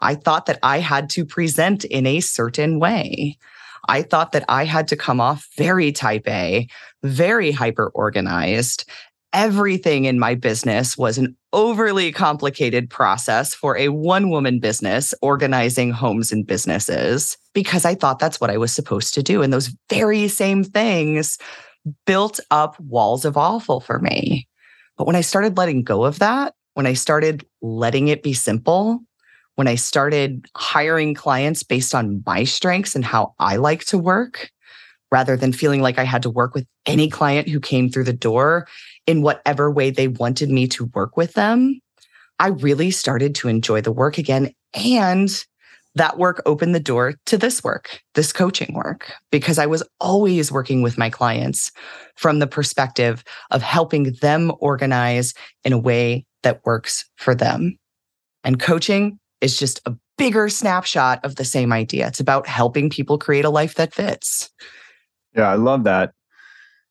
I 0.00 0.14
thought 0.14 0.46
that 0.46 0.58
I 0.62 0.78
had 0.78 1.10
to 1.10 1.24
present 1.24 1.84
in 1.84 2.06
a 2.06 2.20
certain 2.20 2.78
way. 2.78 3.38
I 3.88 4.02
thought 4.02 4.32
that 4.32 4.44
I 4.48 4.64
had 4.64 4.88
to 4.88 4.96
come 4.96 5.20
off 5.20 5.46
very 5.56 5.92
type 5.92 6.28
A, 6.28 6.68
very 7.02 7.50
hyper 7.50 7.90
organized. 7.94 8.88
Everything 9.32 10.04
in 10.04 10.18
my 10.18 10.34
business 10.34 10.96
was 10.96 11.18
an 11.18 11.36
overly 11.52 12.12
complicated 12.12 12.90
process 12.90 13.54
for 13.54 13.76
a 13.76 13.88
one 13.88 14.30
woman 14.30 14.58
business 14.58 15.14
organizing 15.22 15.90
homes 15.90 16.32
and 16.32 16.46
businesses 16.46 17.36
because 17.54 17.84
I 17.84 17.94
thought 17.94 18.18
that's 18.18 18.40
what 18.40 18.50
I 18.50 18.56
was 18.56 18.72
supposed 18.72 19.14
to 19.14 19.22
do. 19.22 19.42
And 19.42 19.52
those 19.52 19.74
very 19.90 20.28
same 20.28 20.64
things 20.64 21.38
built 22.06 22.40
up 22.50 22.78
walls 22.80 23.24
of 23.24 23.36
awful 23.36 23.80
for 23.80 23.98
me. 23.98 24.48
But 24.96 25.06
when 25.06 25.16
I 25.16 25.20
started 25.20 25.56
letting 25.56 25.84
go 25.84 26.04
of 26.04 26.18
that, 26.18 26.54
when 26.74 26.86
I 26.86 26.92
started 26.94 27.46
letting 27.62 28.08
it 28.08 28.22
be 28.22 28.32
simple, 28.32 29.00
when 29.58 29.66
I 29.66 29.74
started 29.74 30.46
hiring 30.56 31.14
clients 31.14 31.64
based 31.64 31.92
on 31.92 32.22
my 32.24 32.44
strengths 32.44 32.94
and 32.94 33.04
how 33.04 33.34
I 33.40 33.56
like 33.56 33.84
to 33.86 33.98
work, 33.98 34.52
rather 35.10 35.36
than 35.36 35.52
feeling 35.52 35.82
like 35.82 35.98
I 35.98 36.04
had 36.04 36.22
to 36.22 36.30
work 36.30 36.54
with 36.54 36.64
any 36.86 37.10
client 37.10 37.48
who 37.48 37.58
came 37.58 37.90
through 37.90 38.04
the 38.04 38.12
door 38.12 38.68
in 39.08 39.20
whatever 39.20 39.68
way 39.68 39.90
they 39.90 40.06
wanted 40.06 40.48
me 40.48 40.68
to 40.68 40.84
work 40.94 41.16
with 41.16 41.32
them, 41.32 41.80
I 42.38 42.50
really 42.50 42.92
started 42.92 43.34
to 43.34 43.48
enjoy 43.48 43.80
the 43.80 43.90
work 43.90 44.16
again. 44.16 44.52
And 44.74 45.28
that 45.96 46.18
work 46.18 46.40
opened 46.46 46.76
the 46.76 46.78
door 46.78 47.14
to 47.26 47.36
this 47.36 47.64
work, 47.64 48.00
this 48.14 48.32
coaching 48.32 48.74
work, 48.74 49.12
because 49.32 49.58
I 49.58 49.66
was 49.66 49.82
always 49.98 50.52
working 50.52 50.82
with 50.82 50.96
my 50.96 51.10
clients 51.10 51.72
from 52.14 52.38
the 52.38 52.46
perspective 52.46 53.24
of 53.50 53.60
helping 53.60 54.12
them 54.22 54.52
organize 54.60 55.34
in 55.64 55.72
a 55.72 55.78
way 55.78 56.26
that 56.44 56.64
works 56.64 57.10
for 57.16 57.34
them. 57.34 57.76
And 58.44 58.60
coaching 58.60 59.18
is 59.40 59.58
just 59.58 59.80
a 59.86 59.96
bigger 60.16 60.48
snapshot 60.48 61.24
of 61.24 61.36
the 61.36 61.44
same 61.44 61.72
idea. 61.72 62.06
It's 62.08 62.20
about 62.20 62.46
helping 62.46 62.90
people 62.90 63.18
create 63.18 63.44
a 63.44 63.50
life 63.50 63.74
that 63.76 63.94
fits. 63.94 64.50
Yeah, 65.34 65.48
I 65.48 65.54
love 65.54 65.84
that. 65.84 66.12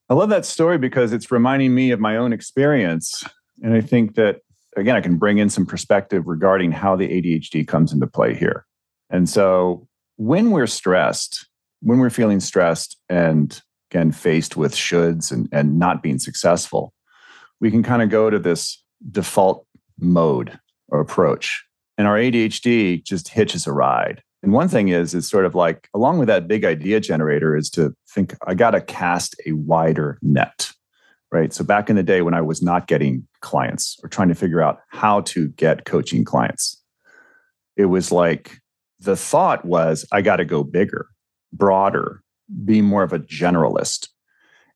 I 0.09 0.13
love 0.13 0.29
that 0.29 0.45
story 0.45 0.77
because 0.77 1.11
it's 1.11 1.31
reminding 1.31 1.75
me 1.75 1.91
of 1.91 1.99
my 1.99 2.15
own 2.15 2.31
experience. 2.31 3.23
And 3.61 3.73
I 3.73 3.81
think 3.81 4.15
that, 4.15 4.37
again, 4.77 4.95
I 4.95 5.01
can 5.01 5.17
bring 5.17 5.37
in 5.37 5.49
some 5.49 5.65
perspective 5.65 6.23
regarding 6.25 6.71
how 6.71 6.95
the 6.95 7.07
ADHD 7.07 7.67
comes 7.67 7.91
into 7.91 8.07
play 8.07 8.33
here. 8.33 8.65
And 9.09 9.27
so 9.27 9.87
when 10.15 10.51
we're 10.51 10.67
stressed, 10.67 11.47
when 11.81 11.99
we're 11.99 12.09
feeling 12.09 12.39
stressed 12.39 12.97
and 13.09 13.61
again 13.91 14.11
faced 14.11 14.55
with 14.55 14.73
shoulds 14.73 15.31
and, 15.31 15.49
and 15.51 15.77
not 15.77 16.01
being 16.01 16.19
successful, 16.19 16.93
we 17.59 17.69
can 17.69 17.83
kind 17.83 18.01
of 18.01 18.09
go 18.09 18.29
to 18.29 18.39
this 18.39 18.81
default 19.11 19.65
mode 19.99 20.57
or 20.89 20.99
approach 20.99 21.66
and 21.97 22.07
our 22.07 22.17
ADHD 22.17 23.03
just 23.03 23.29
hitches 23.29 23.67
a 23.67 23.71
ride. 23.71 24.21
And 24.43 24.53
one 24.53 24.67
thing 24.67 24.89
is, 24.89 25.13
is 25.13 25.27
sort 25.27 25.45
of 25.45 25.55
like 25.55 25.89
along 25.93 26.19
with 26.19 26.27
that 26.27 26.47
big 26.47 26.63
idea 26.63 26.99
generator 26.99 27.55
is 27.55 27.69
to 27.71 27.93
think, 28.09 28.35
I 28.45 28.53
got 28.53 28.71
to 28.71 28.81
cast 28.81 29.35
a 29.45 29.53
wider 29.53 30.19
net, 30.21 30.71
right? 31.31 31.51
So 31.51 31.63
back 31.63 31.89
in 31.89 31.95
the 31.95 32.03
day 32.03 32.21
when 32.21 32.35
I 32.35 32.41
was 32.41 32.61
not 32.61 32.87
getting 32.87 33.27
clients 33.41 33.99
or 34.03 34.09
trying 34.09 34.29
to 34.29 34.35
figure 34.35 34.61
out 34.61 34.79
how 34.89 35.21
to 35.21 35.49
get 35.49 35.85
coaching 35.85 36.23
clients, 36.23 36.81
it 37.75 37.85
was 37.85 38.11
like 38.11 38.59
the 38.99 39.15
thought 39.15 39.65
was, 39.65 40.05
I 40.11 40.21
got 40.21 40.37
to 40.37 40.45
go 40.45 40.63
bigger, 40.63 41.07
broader, 41.51 42.21
be 42.63 42.81
more 42.81 43.03
of 43.03 43.13
a 43.13 43.19
generalist. 43.19 44.09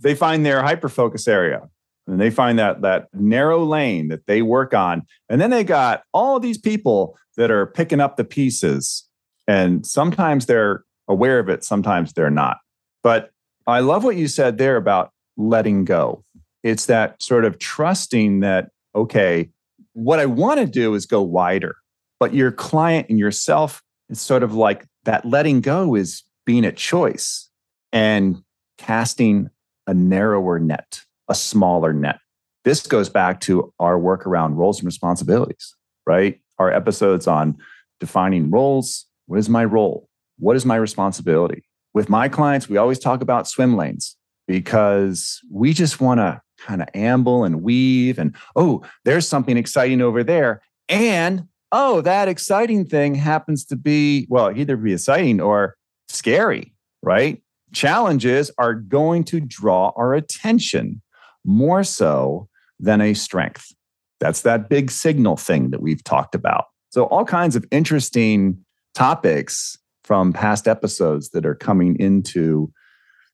they 0.00 0.14
find 0.14 0.44
their 0.44 0.62
hyperfocus 0.62 1.28
area 1.28 1.62
and 2.06 2.20
they 2.20 2.30
find 2.30 2.58
that 2.58 2.82
that 2.82 3.08
narrow 3.14 3.64
lane 3.64 4.08
that 4.08 4.26
they 4.26 4.42
work 4.42 4.74
on. 4.74 5.02
And 5.28 5.40
then 5.40 5.50
they 5.50 5.64
got 5.64 6.02
all 6.12 6.40
these 6.40 6.58
people 6.58 7.16
that 7.36 7.50
are 7.50 7.66
picking 7.66 8.00
up 8.00 8.16
the 8.16 8.24
pieces. 8.24 9.08
And 9.46 9.86
sometimes 9.86 10.46
they're 10.46 10.84
aware 11.08 11.38
of 11.38 11.48
it, 11.48 11.64
sometimes 11.64 12.12
they're 12.12 12.30
not. 12.30 12.58
But 13.02 13.30
I 13.66 13.80
love 13.80 14.04
what 14.04 14.16
you 14.16 14.28
said 14.28 14.58
there 14.58 14.76
about 14.76 15.12
letting 15.36 15.84
go. 15.84 16.24
It's 16.62 16.86
that 16.86 17.22
sort 17.22 17.44
of 17.44 17.58
trusting 17.58 18.40
that, 18.40 18.70
okay, 18.94 19.50
what 19.94 20.18
I 20.18 20.26
want 20.26 20.60
to 20.60 20.66
do 20.66 20.94
is 20.94 21.06
go 21.06 21.22
wider, 21.22 21.76
but 22.20 22.34
your 22.34 22.52
client 22.52 23.08
and 23.08 23.18
yourself 23.18 23.82
is 24.08 24.20
sort 24.20 24.42
of 24.42 24.54
like 24.54 24.86
that 25.04 25.24
letting 25.24 25.60
go 25.60 25.94
is 25.94 26.22
being 26.46 26.64
a 26.64 26.72
choice 26.72 27.50
and 27.92 28.42
casting 28.78 29.50
a 29.86 29.94
narrower 29.94 30.58
net, 30.58 31.00
a 31.28 31.34
smaller 31.34 31.92
net. 31.92 32.18
This 32.64 32.86
goes 32.86 33.08
back 33.08 33.40
to 33.40 33.72
our 33.80 33.98
work 33.98 34.26
around 34.26 34.56
roles 34.56 34.78
and 34.78 34.86
responsibilities, 34.86 35.74
right? 36.06 36.40
Our 36.58 36.72
episodes 36.72 37.26
on 37.26 37.58
defining 37.98 38.50
roles. 38.50 39.06
What 39.26 39.38
is 39.38 39.48
my 39.48 39.64
role? 39.64 40.08
What 40.38 40.56
is 40.56 40.64
my 40.64 40.76
responsibility? 40.76 41.64
With 41.94 42.08
my 42.08 42.28
clients, 42.28 42.68
we 42.68 42.76
always 42.76 42.98
talk 42.98 43.20
about 43.20 43.48
swim 43.48 43.76
lanes 43.76 44.16
because 44.46 45.40
we 45.50 45.72
just 45.72 46.00
want 46.00 46.18
to 46.18 46.40
kind 46.64 46.82
of 46.82 46.88
amble 46.94 47.44
and 47.44 47.62
weave 47.62 48.18
and, 48.18 48.34
oh, 48.56 48.82
there's 49.04 49.28
something 49.28 49.56
exciting 49.56 50.00
over 50.00 50.22
there. 50.24 50.62
And, 50.88 51.48
oh, 51.70 52.00
that 52.02 52.28
exciting 52.28 52.84
thing 52.84 53.14
happens 53.14 53.64
to 53.66 53.76
be, 53.76 54.26
well, 54.28 54.56
either 54.56 54.76
be 54.76 54.92
exciting 54.92 55.40
or 55.40 55.76
scary, 56.08 56.74
right? 57.02 57.42
Challenges 57.72 58.50
are 58.58 58.74
going 58.74 59.24
to 59.24 59.40
draw 59.40 59.92
our 59.96 60.14
attention 60.14 61.02
more 61.44 61.84
so 61.84 62.48
than 62.78 63.00
a 63.00 63.14
strength. 63.14 63.72
That's 64.20 64.42
that 64.42 64.68
big 64.68 64.90
signal 64.90 65.36
thing 65.36 65.70
that 65.70 65.82
we've 65.82 66.04
talked 66.04 66.34
about. 66.34 66.66
So, 66.90 67.04
all 67.06 67.24
kinds 67.24 67.56
of 67.56 67.64
interesting 67.70 68.64
topics 68.94 69.78
from 70.04 70.32
past 70.32 70.68
episodes 70.68 71.30
that 71.30 71.46
are 71.46 71.54
coming 71.54 71.98
into 71.98 72.72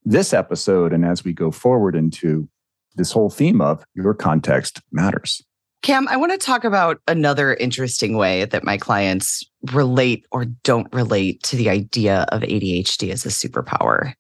this 0.05 0.33
episode. 0.33 0.93
And 0.93 1.05
as 1.05 1.25
we 1.25 1.33
go 1.33 1.51
forward 1.51 1.97
into 1.97 2.49
this 2.99 3.13
whole 3.13 3.31
theme 3.31 3.61
of 3.61 3.83
your 3.95 4.13
context 4.13 4.81
matters. 4.93 5.43
Cam, 5.83 6.09
I 6.09 6.17
want 6.17 6.33
to 6.33 6.39
talk 6.39 6.65
about 6.65 7.01
another 7.07 7.55
interesting 7.55 8.17
way 8.17 8.45
that 8.47 8.65
my 8.65 8.77
clients 8.77 9.45
relate 9.73 10.27
or 10.33 10.45
don't 10.45 10.93
relate 10.93 11.43
to 11.45 11.57
the 11.57 11.71
idea 11.71 12.27
of 12.31 12.43
ADHD 12.43 13.11
as 13.11 13.25
a 13.25 13.29
superpower. 13.29 14.13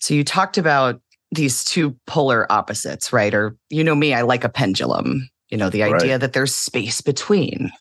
So 0.00 0.14
you 0.14 0.22
talked 0.22 0.58
about 0.58 1.00
these 1.30 1.64
two 1.64 1.96
polar 2.06 2.50
opposites, 2.52 3.12
right? 3.12 3.34
Or 3.34 3.56
you 3.70 3.82
know 3.82 3.94
me, 3.94 4.12
I 4.12 4.20
like 4.20 4.44
a 4.44 4.50
pendulum, 4.50 5.28
you 5.48 5.56
know, 5.56 5.70
the 5.70 5.82
idea 5.82 6.12
right. 6.12 6.20
that 6.20 6.34
there's 6.34 6.54
space 6.54 7.00
between. 7.00 7.72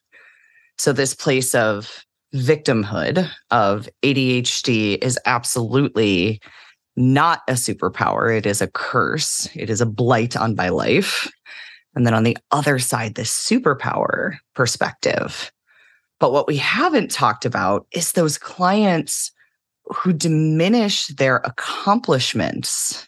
So 0.78 0.94
this 0.94 1.14
place 1.14 1.54
of 1.54 2.06
victimhood 2.34 3.30
of 3.52 3.90
ADHD 4.04 5.04
is 5.04 5.20
absolutely 5.26 6.42
not 6.96 7.42
a 7.48 7.54
superpower. 7.54 8.36
It 8.36 8.46
is 8.46 8.62
a 8.62 8.68
curse. 8.68 9.50
It 9.56 9.70
is 9.70 9.82
a 9.82 9.86
blight 9.86 10.36
on 10.36 10.56
my 10.56 10.70
life. 10.70 11.32
And 11.96 12.06
then 12.06 12.14
on 12.14 12.24
the 12.24 12.38
other 12.52 12.80
side, 12.80 13.16
the 13.16 13.24
superpower 13.24 14.38
perspective. 14.56 15.52
But 16.20 16.32
what 16.32 16.48
we 16.48 16.58
haven't 16.58 17.12
talked 17.12 17.46
about 17.46 17.88
is 17.92 18.12
those 18.12 18.38
clients 18.38 19.32
who 19.86 20.14
diminish 20.14 21.08
their 21.08 21.38
accomplishments 21.38 23.08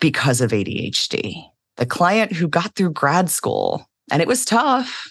because 0.00 0.40
of 0.40 0.52
ADHD. 0.52 1.44
The 1.76 1.86
client 1.86 2.32
who 2.32 2.48
got 2.48 2.74
through 2.74 2.92
grad 2.92 3.30
school 3.30 3.86
and 4.10 4.22
it 4.22 4.28
was 4.28 4.44
tough. 4.44 5.06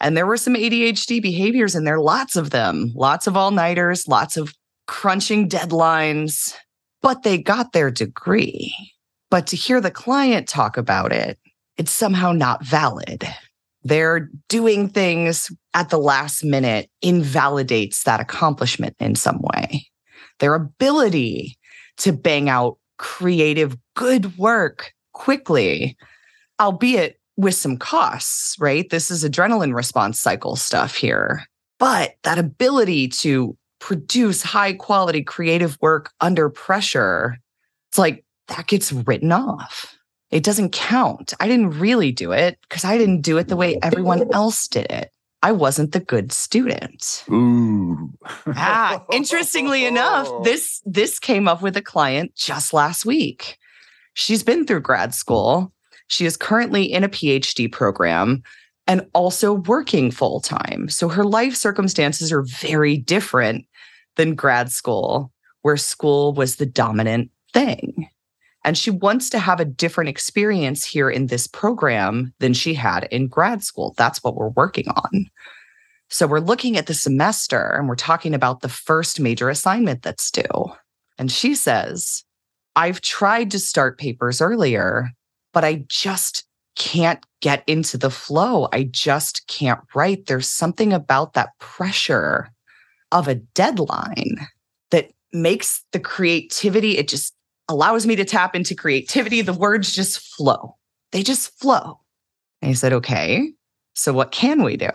And 0.00 0.16
there 0.16 0.26
were 0.26 0.36
some 0.36 0.54
ADHD 0.54 1.22
behaviors 1.22 1.74
in 1.74 1.84
there, 1.84 1.96
are 1.96 2.00
lots 2.00 2.36
of 2.36 2.50
them, 2.50 2.92
lots 2.94 3.26
of 3.26 3.36
all 3.36 3.50
nighters, 3.50 4.06
lots 4.06 4.36
of 4.36 4.52
crunching 4.86 5.48
deadlines, 5.48 6.54
but 7.06 7.22
they 7.22 7.38
got 7.38 7.72
their 7.72 7.88
degree. 7.88 8.74
But 9.30 9.46
to 9.48 9.56
hear 9.56 9.80
the 9.80 9.92
client 9.92 10.48
talk 10.48 10.76
about 10.76 11.12
it, 11.12 11.38
it's 11.76 11.92
somehow 11.92 12.32
not 12.32 12.64
valid. 12.64 13.24
They're 13.84 14.28
doing 14.48 14.88
things 14.88 15.48
at 15.72 15.90
the 15.90 16.00
last 16.00 16.42
minute 16.42 16.90
invalidates 17.02 18.02
that 18.02 18.18
accomplishment 18.18 18.96
in 18.98 19.14
some 19.14 19.40
way. 19.40 19.86
Their 20.40 20.54
ability 20.54 21.56
to 21.98 22.10
bang 22.10 22.48
out 22.48 22.76
creative, 22.98 23.76
good 23.94 24.36
work 24.36 24.92
quickly, 25.12 25.96
albeit 26.58 27.20
with 27.36 27.54
some 27.54 27.76
costs, 27.76 28.56
right? 28.58 28.90
This 28.90 29.12
is 29.12 29.22
adrenaline 29.22 29.76
response 29.76 30.20
cycle 30.20 30.56
stuff 30.56 30.96
here. 30.96 31.44
But 31.78 32.16
that 32.24 32.40
ability 32.40 33.06
to 33.20 33.56
produce 33.78 34.42
high 34.42 34.72
quality 34.72 35.22
creative 35.22 35.78
work 35.80 36.12
under 36.20 36.48
pressure, 36.48 37.38
it's 37.90 37.98
like 37.98 38.24
that 38.48 38.66
gets 38.66 38.92
written 38.92 39.32
off. 39.32 39.96
It 40.30 40.42
doesn't 40.42 40.72
count. 40.72 41.34
I 41.38 41.46
didn't 41.46 41.78
really 41.78 42.10
do 42.12 42.32
it 42.32 42.58
because 42.68 42.84
I 42.84 42.98
didn't 42.98 43.22
do 43.22 43.38
it 43.38 43.48
the 43.48 43.56
way 43.56 43.78
everyone 43.82 44.28
else 44.32 44.66
did 44.66 44.86
it. 44.90 45.10
I 45.42 45.52
wasn't 45.52 45.92
the 45.92 46.00
good 46.00 46.32
student. 46.32 47.24
Ooh. 47.30 48.10
ah, 48.48 49.04
interestingly 49.12 49.84
enough, 49.84 50.28
this 50.42 50.82
this 50.84 51.18
came 51.18 51.46
up 51.46 51.62
with 51.62 51.76
a 51.76 51.82
client 51.82 52.34
just 52.34 52.72
last 52.72 53.06
week. 53.06 53.58
She's 54.14 54.42
been 54.42 54.66
through 54.66 54.80
grad 54.80 55.14
school. 55.14 55.72
She 56.08 56.24
is 56.24 56.36
currently 56.36 56.84
in 56.84 57.04
a 57.04 57.08
PhD 57.08 57.70
program 57.70 58.42
and 58.86 59.06
also 59.14 59.54
working 59.54 60.10
full 60.10 60.40
time. 60.40 60.88
So 60.88 61.08
her 61.08 61.24
life 61.24 61.54
circumstances 61.54 62.32
are 62.32 62.42
very 62.42 62.96
different 62.96 63.66
than 64.16 64.34
grad 64.34 64.70
school, 64.70 65.32
where 65.62 65.76
school 65.76 66.32
was 66.32 66.56
the 66.56 66.66
dominant 66.66 67.30
thing. 67.52 68.08
And 68.64 68.76
she 68.76 68.90
wants 68.90 69.30
to 69.30 69.38
have 69.38 69.60
a 69.60 69.64
different 69.64 70.10
experience 70.10 70.84
here 70.84 71.08
in 71.08 71.28
this 71.28 71.46
program 71.46 72.34
than 72.40 72.52
she 72.52 72.74
had 72.74 73.04
in 73.10 73.28
grad 73.28 73.62
school. 73.62 73.94
That's 73.96 74.24
what 74.24 74.34
we're 74.34 74.48
working 74.48 74.88
on. 74.88 75.26
So 76.08 76.26
we're 76.26 76.40
looking 76.40 76.76
at 76.76 76.86
the 76.86 76.94
semester 76.94 77.74
and 77.76 77.88
we're 77.88 77.96
talking 77.96 78.34
about 78.34 78.60
the 78.60 78.68
first 78.68 79.20
major 79.20 79.48
assignment 79.50 80.02
that's 80.02 80.30
due. 80.30 80.72
And 81.18 81.30
she 81.30 81.54
says, 81.54 82.24
I've 82.76 83.00
tried 83.00 83.50
to 83.52 83.58
start 83.58 83.98
papers 83.98 84.40
earlier, 84.40 85.10
but 85.52 85.64
I 85.64 85.84
just 85.88 86.45
can't 86.76 87.24
get 87.40 87.64
into 87.66 87.98
the 87.98 88.10
flow. 88.10 88.68
I 88.72 88.84
just 88.84 89.46
can't 89.48 89.80
write. 89.94 90.26
There's 90.26 90.48
something 90.48 90.92
about 90.92 91.32
that 91.32 91.58
pressure 91.58 92.48
of 93.12 93.28
a 93.28 93.34
deadline 93.34 94.46
that 94.90 95.10
makes 95.32 95.84
the 95.92 96.00
creativity, 96.00 96.98
it 96.98 97.08
just 97.08 97.34
allows 97.68 98.06
me 98.06 98.16
to 98.16 98.24
tap 98.24 98.54
into 98.54 98.74
creativity. 98.74 99.42
The 99.42 99.52
words 99.52 99.92
just 99.92 100.20
flow, 100.20 100.76
they 101.12 101.22
just 101.22 101.58
flow. 101.58 102.00
And 102.62 102.70
I 102.70 102.74
said, 102.74 102.92
okay, 102.92 103.52
so 103.94 104.12
what 104.12 104.30
can 104.30 104.62
we 104.62 104.76
do? 104.76 104.90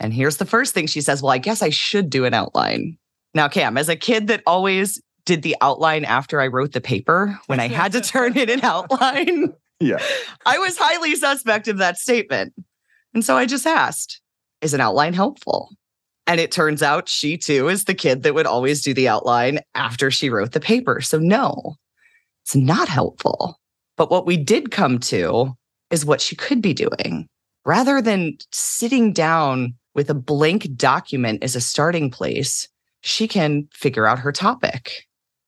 And 0.00 0.14
here's 0.14 0.36
the 0.36 0.46
first 0.46 0.74
thing 0.74 0.86
she 0.86 1.00
says, 1.00 1.22
well, 1.22 1.32
I 1.32 1.38
guess 1.38 1.62
I 1.62 1.70
should 1.70 2.10
do 2.10 2.24
an 2.24 2.34
outline. 2.34 2.98
Now, 3.34 3.48
Cam, 3.48 3.76
as 3.76 3.88
a 3.88 3.96
kid 3.96 4.28
that 4.28 4.42
always 4.46 5.00
did 5.24 5.42
the 5.42 5.56
outline 5.60 6.04
after 6.04 6.40
I 6.40 6.46
wrote 6.46 6.72
the 6.72 6.80
paper 6.80 7.38
when 7.46 7.60
I 7.60 7.68
had 7.68 7.92
to 7.92 8.00
turn 8.02 8.36
in 8.38 8.48
an 8.48 8.62
outline. 8.62 9.52
Yeah. 9.80 10.02
I 10.44 10.58
was 10.58 10.76
highly 10.76 11.14
suspect 11.14 11.68
of 11.68 11.78
that 11.78 11.98
statement. 11.98 12.54
And 13.14 13.24
so 13.24 13.36
I 13.36 13.46
just 13.46 13.66
asked, 13.66 14.20
is 14.60 14.74
an 14.74 14.80
outline 14.80 15.14
helpful? 15.14 15.70
And 16.26 16.40
it 16.40 16.52
turns 16.52 16.82
out 16.82 17.08
she 17.08 17.38
too 17.38 17.68
is 17.68 17.84
the 17.84 17.94
kid 17.94 18.22
that 18.22 18.34
would 18.34 18.46
always 18.46 18.82
do 18.82 18.92
the 18.92 19.08
outline 19.08 19.60
after 19.74 20.10
she 20.10 20.28
wrote 20.28 20.52
the 20.52 20.60
paper. 20.60 21.00
So, 21.00 21.18
no, 21.18 21.76
it's 22.44 22.54
not 22.54 22.88
helpful. 22.88 23.58
But 23.96 24.10
what 24.10 24.26
we 24.26 24.36
did 24.36 24.70
come 24.70 24.98
to 25.00 25.54
is 25.90 26.04
what 26.04 26.20
she 26.20 26.36
could 26.36 26.60
be 26.60 26.74
doing. 26.74 27.26
Rather 27.64 28.02
than 28.02 28.36
sitting 28.52 29.12
down 29.12 29.74
with 29.94 30.10
a 30.10 30.14
blank 30.14 30.74
document 30.76 31.42
as 31.42 31.56
a 31.56 31.60
starting 31.60 32.10
place, 32.10 32.68
she 33.00 33.26
can 33.26 33.68
figure 33.72 34.06
out 34.06 34.18
her 34.18 34.32
topic. 34.32 35.06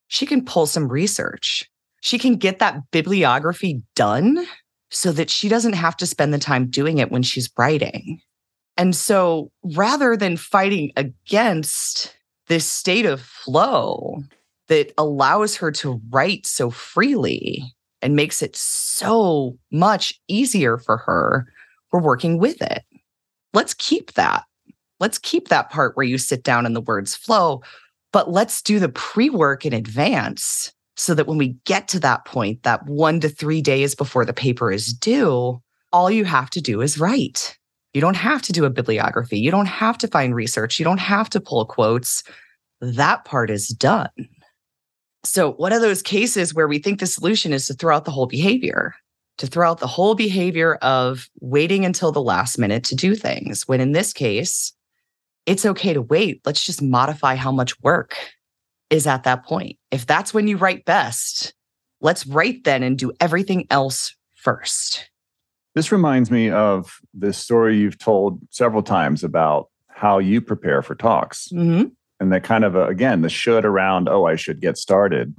She 0.09 0.27
can 0.27 0.45
pull 0.45 0.67
some 0.67 0.89
research. 0.89 1.71
She 2.01 2.19
can 2.19 2.37
get 2.37 2.59
that 2.59 2.91
bibliography 2.91 3.83
done 3.95 4.47
so 4.91 5.13
that 5.13 5.31
she 5.31 5.49
doesn't 5.49 5.75
have 5.75 5.97
to 5.99 6.07
spend 6.07 6.35
the 6.35 6.39
time 6.39 6.69
doing 6.69 6.99
it 6.99 7.11
when 7.11 7.23
she's 7.23 7.51
writing. 7.57 8.21
And 8.77 8.97
so 8.97 9.51
rather 9.63 10.17
than 10.17 10.37
fighting 10.37 10.93
against 10.97 12.17
this 12.49 12.67
state 12.67 13.07
of 13.07 13.21
flow 13.21 14.23
that 14.69 14.93
allows 14.99 15.57
her 15.57 15.71
to 15.73 16.01
write 16.11 16.47
so 16.47 16.71
freely 16.71 17.63
and 18.03 18.17
makes 18.17 18.43
it 18.43 18.57
so 18.57 19.59
much 19.71 20.19
easier 20.29 20.79
for 20.79 20.97
her, 20.97 21.47
we're 21.93 22.01
working 22.01 22.39
with 22.39 22.63
it. 22.63 22.83
Let's 23.53 23.75
keep 23.75 24.15
that. 24.15 24.45
Let's 24.99 25.19
keep 25.19 25.49
that 25.49 25.71
part 25.71 25.97
where 25.97 26.07
you 26.07 26.19
sit 26.19 26.43
down 26.43 26.67
and 26.67 26.75
the 26.75 26.81
words 26.81 27.15
flow, 27.15 27.63
but 28.13 28.31
let's 28.31 28.63
do 28.63 28.79
the 28.79 28.89
pre 28.89 29.31
work 29.31 29.67
in 29.67 29.73
advance 29.73 30.73
so 31.01 31.15
that 31.15 31.27
when 31.27 31.39
we 31.39 31.57
get 31.65 31.89
to 31.89 31.99
that 31.99 32.27
point, 32.27 32.63
that 32.63 32.85
one 32.85 33.21
to 33.21 33.31
three 33.31 33.63
days 33.63 33.95
before 33.95 34.27
the 34.27 34.35
paper 34.35 34.71
is 34.71 34.93
due, 34.93 35.59
all 35.95 36.11
you 36.11 36.27
have 36.27 36.51
to 36.51 36.61
do 36.61 36.83
is 36.83 37.01
write. 37.01 37.57
You 37.95 38.03
don't 38.03 38.19
have 38.19 38.43
to 38.43 38.53
do 38.53 38.67
a 38.67 38.71
bibliography. 38.71 39.39
You 39.39 39.51
don't 39.51 39.65
have 39.65 39.97
to 39.99 40.09
find 40.09 40.35
research. 40.35 40.79
You 40.79 40.85
don't 40.85 41.01
have 41.01 41.31
to 41.31 41.41
pull 41.41 41.65
quotes. 41.65 42.23
That 42.83 43.25
part 43.25 43.49
is 43.49 43.69
done. 43.69 44.11
So, 45.25 45.53
one 45.53 45.73
of 45.73 45.81
those 45.81 46.03
cases 46.03 46.53
where 46.53 46.69
we 46.69 46.79
think 46.79 47.01
the 47.01 47.07
solution 47.07 47.55
is 47.55 47.67
to 47.69 47.75
throw 47.75 47.97
out 47.97 48.05
the 48.05 48.11
whole 48.11 48.27
behavior, 48.27 48.95
to 49.39 49.47
throw 49.47 49.71
out 49.71 49.81
the 49.81 49.87
whole 49.87 50.15
behavior 50.15 50.75
of 50.77 51.31
waiting 51.41 51.87
until 51.87 52.13
the 52.13 52.23
last 52.23 52.59
minute 52.59 52.85
to 52.85 52.95
do 52.95 53.15
things, 53.15 53.67
when 53.67 53.81
in 53.81 53.93
this 53.93 54.13
case, 54.13 54.75
it's 55.47 55.65
okay 55.65 55.95
to 55.95 56.03
wait. 56.03 56.43
Let's 56.45 56.63
just 56.63 56.83
modify 56.83 57.37
how 57.37 57.53
much 57.53 57.81
work 57.81 58.17
is 58.91 59.07
at 59.07 59.25
that 59.25 59.45
point. 59.45 59.79
If 59.91 60.05
that's 60.07 60.35
when 60.35 60.49
you 60.49 60.57
write 60.57 60.85
best, 60.85 61.55
let's 62.01 62.27
write 62.27 62.65
then 62.65 62.83
and 62.83 62.99
do 62.99 63.13
everything 63.21 63.67
else 63.71 64.15
first. 64.35 65.09
This 65.75 65.93
reminds 65.93 66.31
me 66.31 66.51
of 66.51 66.99
this 67.15 67.39
story 67.39 67.79
you've 67.79 67.99
told 67.99 68.41
several 68.51 68.83
times 68.83 69.23
about 69.23 69.69
how 69.89 70.19
you 70.19 70.41
prepare 70.41 70.83
for 70.83 70.95
talks. 70.95 71.49
Mm-hmm. 71.49 71.89
And 72.19 72.33
that 72.33 72.43
kind 72.43 72.65
of, 72.65 72.75
a, 72.75 72.87
again, 72.87 73.23
the 73.23 73.29
should 73.29 73.65
around, 73.65 74.09
oh, 74.09 74.27
I 74.27 74.37
should 74.37 74.61
get 74.61 74.77
started 74.77 75.35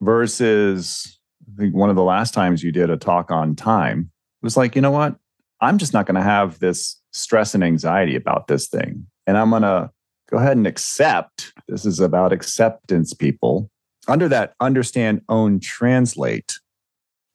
versus 0.00 1.18
I 1.52 1.62
think 1.62 1.74
one 1.74 1.90
of 1.90 1.96
the 1.96 2.02
last 2.02 2.34
times 2.34 2.62
you 2.62 2.70
did 2.70 2.90
a 2.90 2.96
talk 2.96 3.30
on 3.30 3.56
time 3.56 4.10
was 4.42 4.56
like, 4.56 4.76
you 4.76 4.82
know 4.82 4.90
what? 4.90 5.16
I'm 5.60 5.78
just 5.78 5.92
not 5.92 6.06
going 6.06 6.14
to 6.14 6.22
have 6.22 6.58
this 6.58 7.00
stress 7.12 7.54
and 7.54 7.64
anxiety 7.64 8.14
about 8.14 8.46
this 8.46 8.68
thing. 8.68 9.06
And 9.26 9.36
I'm 9.36 9.50
going 9.50 9.62
to 9.62 9.90
go 10.30 10.38
ahead 10.38 10.56
and 10.56 10.66
accept. 10.66 11.52
This 11.68 11.84
is 11.84 12.00
about 12.00 12.32
acceptance, 12.32 13.12
people. 13.12 13.70
Under 14.08 14.28
that, 14.28 14.54
understand, 14.60 15.22
own, 15.28 15.60
translate. 15.60 16.54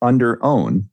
Under 0.02 0.44
own 0.44 0.90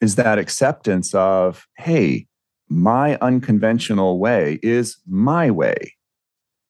is 0.00 0.16
that 0.16 0.38
acceptance 0.38 1.14
of, 1.14 1.66
hey, 1.78 2.26
my 2.68 3.16
unconventional 3.16 4.18
way 4.18 4.58
is 4.62 4.96
my 5.06 5.50
way. 5.50 5.94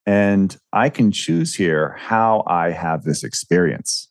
And 0.05 0.57
I 0.73 0.89
can 0.89 1.13
choose 1.13 1.55
here 1.55 1.97
how 1.99 2.45
I 2.47 2.71
have 2.71 3.05
this 3.05 3.23
experience 3.23 4.09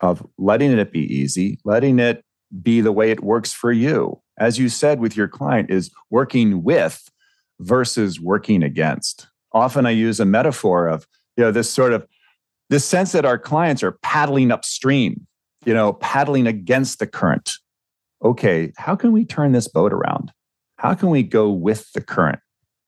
of 0.00 0.26
letting 0.36 0.72
it 0.78 0.92
be 0.92 1.00
easy, 1.00 1.58
letting 1.64 1.98
it 1.98 2.24
be 2.62 2.80
the 2.80 2.92
way 2.92 3.10
it 3.10 3.22
works 3.22 3.52
for 3.52 3.72
you. 3.72 4.20
As 4.38 4.58
you 4.58 4.68
said 4.68 5.00
with 5.00 5.16
your 5.16 5.28
client, 5.28 5.70
is 5.70 5.90
working 6.10 6.62
with 6.62 7.08
versus 7.60 8.20
working 8.20 8.62
against. 8.62 9.28
Often 9.54 9.86
I 9.86 9.90
use 9.90 10.20
a 10.20 10.24
metaphor 10.24 10.88
of, 10.88 11.06
you 11.36 11.44
know, 11.44 11.50
this 11.50 11.70
sort 11.70 11.92
of 11.92 12.06
this 12.70 12.84
sense 12.84 13.12
that 13.12 13.24
our 13.24 13.38
clients 13.38 13.82
are 13.82 13.92
paddling 14.02 14.50
upstream, 14.50 15.26
you 15.64 15.74
know, 15.74 15.92
paddling 15.94 16.46
against 16.46 16.98
the 16.98 17.06
current. 17.06 17.52
Okay, 18.24 18.72
how 18.78 18.96
can 18.96 19.12
we 19.12 19.24
turn 19.24 19.52
this 19.52 19.68
boat 19.68 19.92
around? 19.92 20.32
How 20.76 20.94
can 20.94 21.10
we 21.10 21.22
go 21.22 21.50
with 21.50 21.92
the 21.92 22.00
current? 22.00 22.38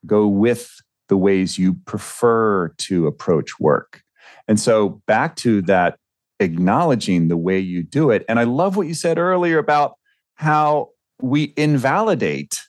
Go 0.05 0.27
with 0.27 0.71
the 1.07 1.17
ways 1.17 1.57
you 1.57 1.75
prefer 1.85 2.69
to 2.69 3.07
approach 3.07 3.59
work. 3.59 4.01
And 4.47 4.59
so 4.59 5.01
back 5.07 5.35
to 5.37 5.61
that 5.63 5.97
acknowledging 6.39 7.27
the 7.27 7.37
way 7.37 7.59
you 7.59 7.83
do 7.83 8.09
it. 8.09 8.25
And 8.27 8.39
I 8.39 8.43
love 8.43 8.75
what 8.75 8.87
you 8.87 8.93
said 8.93 9.17
earlier 9.17 9.57
about 9.57 9.95
how 10.35 10.89
we 11.21 11.53
invalidate 11.55 12.59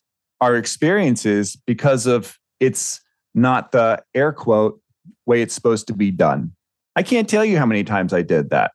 our 0.41 0.57
experiences 0.57 1.57
because 1.67 2.07
of 2.07 2.39
it's 2.61 3.01
not 3.37 3.71
the 3.71 4.03
air 4.15 4.33
quote 4.33 4.81
way 5.27 5.43
it's 5.43 5.55
supposed 5.55 5.87
to 5.87 5.95
be 5.95 6.11
done. 6.11 6.53
I 6.97 7.03
can't 7.03 7.29
tell 7.29 7.45
you 7.45 7.59
how 7.59 7.67
many 7.67 7.85
times 7.85 8.13
I 8.13 8.23
did 8.23 8.51
that. 8.51 8.73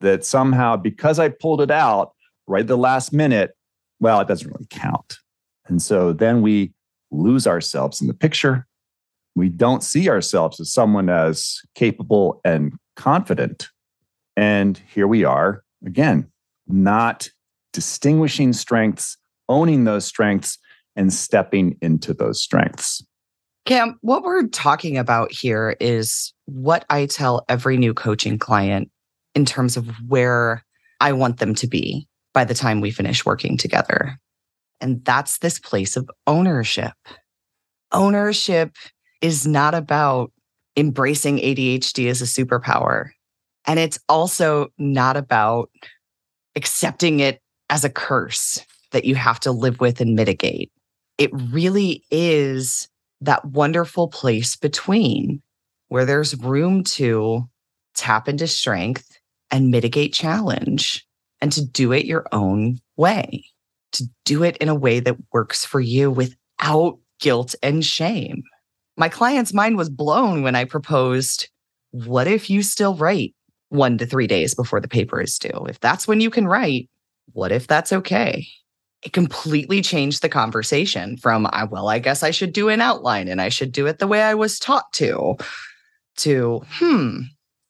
That 0.00 0.24
somehow, 0.24 0.76
because 0.76 1.18
I 1.18 1.28
pulled 1.28 1.60
it 1.60 1.70
out 1.70 2.12
right 2.46 2.62
at 2.62 2.66
the 2.66 2.76
last 2.76 3.12
minute, 3.12 3.52
well, 4.00 4.20
it 4.20 4.28
doesn't 4.28 4.50
really 4.50 4.66
count. 4.68 5.18
And 5.66 5.80
so 5.80 6.12
then 6.12 6.42
we 6.42 6.72
lose 7.10 7.46
ourselves 7.46 8.00
in 8.00 8.08
the 8.08 8.14
picture. 8.14 8.66
We 9.36 9.48
don't 9.48 9.82
see 9.82 10.10
ourselves 10.10 10.60
as 10.60 10.72
someone 10.72 11.08
as 11.08 11.60
capable 11.74 12.40
and 12.44 12.72
confident 12.96 13.68
and 14.36 14.80
here 14.92 15.06
we 15.06 15.24
are 15.24 15.62
again, 15.84 16.30
not 16.66 17.28
distinguishing 17.72 18.52
strengths, 18.52 19.16
owning 19.48 19.84
those 19.84 20.04
strengths, 20.04 20.58
and 20.94 21.12
stepping 21.12 21.76
into 21.80 22.14
those 22.14 22.40
strengths. 22.40 23.04
Cam, 23.64 23.96
what 24.00 24.24
we're 24.24 24.48
talking 24.48 24.98
about 24.98 25.30
here 25.30 25.76
is 25.78 26.32
what 26.46 26.84
I 26.90 27.06
tell 27.06 27.44
every 27.48 27.76
new 27.76 27.94
coaching 27.94 28.38
client 28.38 28.90
in 29.34 29.44
terms 29.44 29.76
of 29.76 29.88
where 30.08 30.64
I 31.00 31.12
want 31.12 31.38
them 31.38 31.54
to 31.56 31.66
be 31.66 32.08
by 32.32 32.44
the 32.44 32.54
time 32.54 32.80
we 32.80 32.90
finish 32.90 33.24
working 33.24 33.56
together. 33.56 34.18
And 34.80 35.04
that's 35.04 35.38
this 35.38 35.60
place 35.60 35.96
of 35.96 36.10
ownership. 36.26 36.94
Ownership 37.92 38.74
is 39.20 39.46
not 39.46 39.74
about 39.74 40.32
embracing 40.76 41.38
ADHD 41.38 42.10
as 42.10 42.20
a 42.20 42.24
superpower. 42.24 43.10
And 43.66 43.78
it's 43.78 43.98
also 44.08 44.68
not 44.78 45.16
about 45.16 45.70
accepting 46.56 47.20
it 47.20 47.40
as 47.70 47.84
a 47.84 47.90
curse 47.90 48.64
that 48.90 49.04
you 49.04 49.14
have 49.14 49.38
to 49.40 49.52
live 49.52 49.80
with 49.80 50.00
and 50.00 50.16
mitigate. 50.16 50.72
It 51.16 51.30
really 51.32 52.02
is 52.10 52.88
that 53.24 53.44
wonderful 53.44 54.08
place 54.08 54.56
between 54.56 55.42
where 55.88 56.04
there's 56.04 56.36
room 56.36 56.84
to 56.84 57.48
tap 57.94 58.28
into 58.28 58.46
strength 58.46 59.18
and 59.50 59.70
mitigate 59.70 60.14
challenge 60.14 61.06
and 61.40 61.52
to 61.52 61.64
do 61.64 61.92
it 61.92 62.06
your 62.06 62.26
own 62.32 62.78
way, 62.96 63.44
to 63.92 64.04
do 64.24 64.42
it 64.42 64.56
in 64.58 64.68
a 64.68 64.74
way 64.74 65.00
that 65.00 65.16
works 65.32 65.64
for 65.64 65.80
you 65.80 66.10
without 66.10 66.98
guilt 67.20 67.54
and 67.62 67.84
shame. 67.84 68.42
My 68.96 69.08
client's 69.08 69.52
mind 69.52 69.76
was 69.76 69.90
blown 69.90 70.42
when 70.42 70.54
I 70.54 70.64
proposed, 70.64 71.48
What 71.90 72.26
if 72.26 72.48
you 72.48 72.62
still 72.62 72.94
write 72.94 73.34
one 73.72 73.96
to 73.96 74.06
three 74.06 74.26
days 74.26 74.54
before 74.54 74.80
the 74.80 74.88
paper 74.88 75.20
is 75.20 75.38
due. 75.38 75.66
If 75.68 75.80
that's 75.80 76.06
when 76.06 76.20
you 76.20 76.28
can 76.28 76.46
write, 76.46 76.90
what 77.32 77.50
if 77.50 77.66
that's 77.66 77.92
okay? 77.92 78.46
It 79.02 79.12
completely 79.12 79.82
changed 79.82 80.22
the 80.22 80.28
conversation 80.28 81.16
from, 81.16 81.48
well, 81.70 81.88
I 81.88 81.98
guess 81.98 82.22
I 82.22 82.30
should 82.30 82.52
do 82.52 82.68
an 82.68 82.80
outline 82.80 83.28
and 83.28 83.40
I 83.40 83.48
should 83.48 83.72
do 83.72 83.86
it 83.86 83.98
the 83.98 84.06
way 84.06 84.22
I 84.22 84.34
was 84.34 84.58
taught 84.58 84.92
to, 84.94 85.36
to, 86.18 86.62
hmm, 86.68 87.20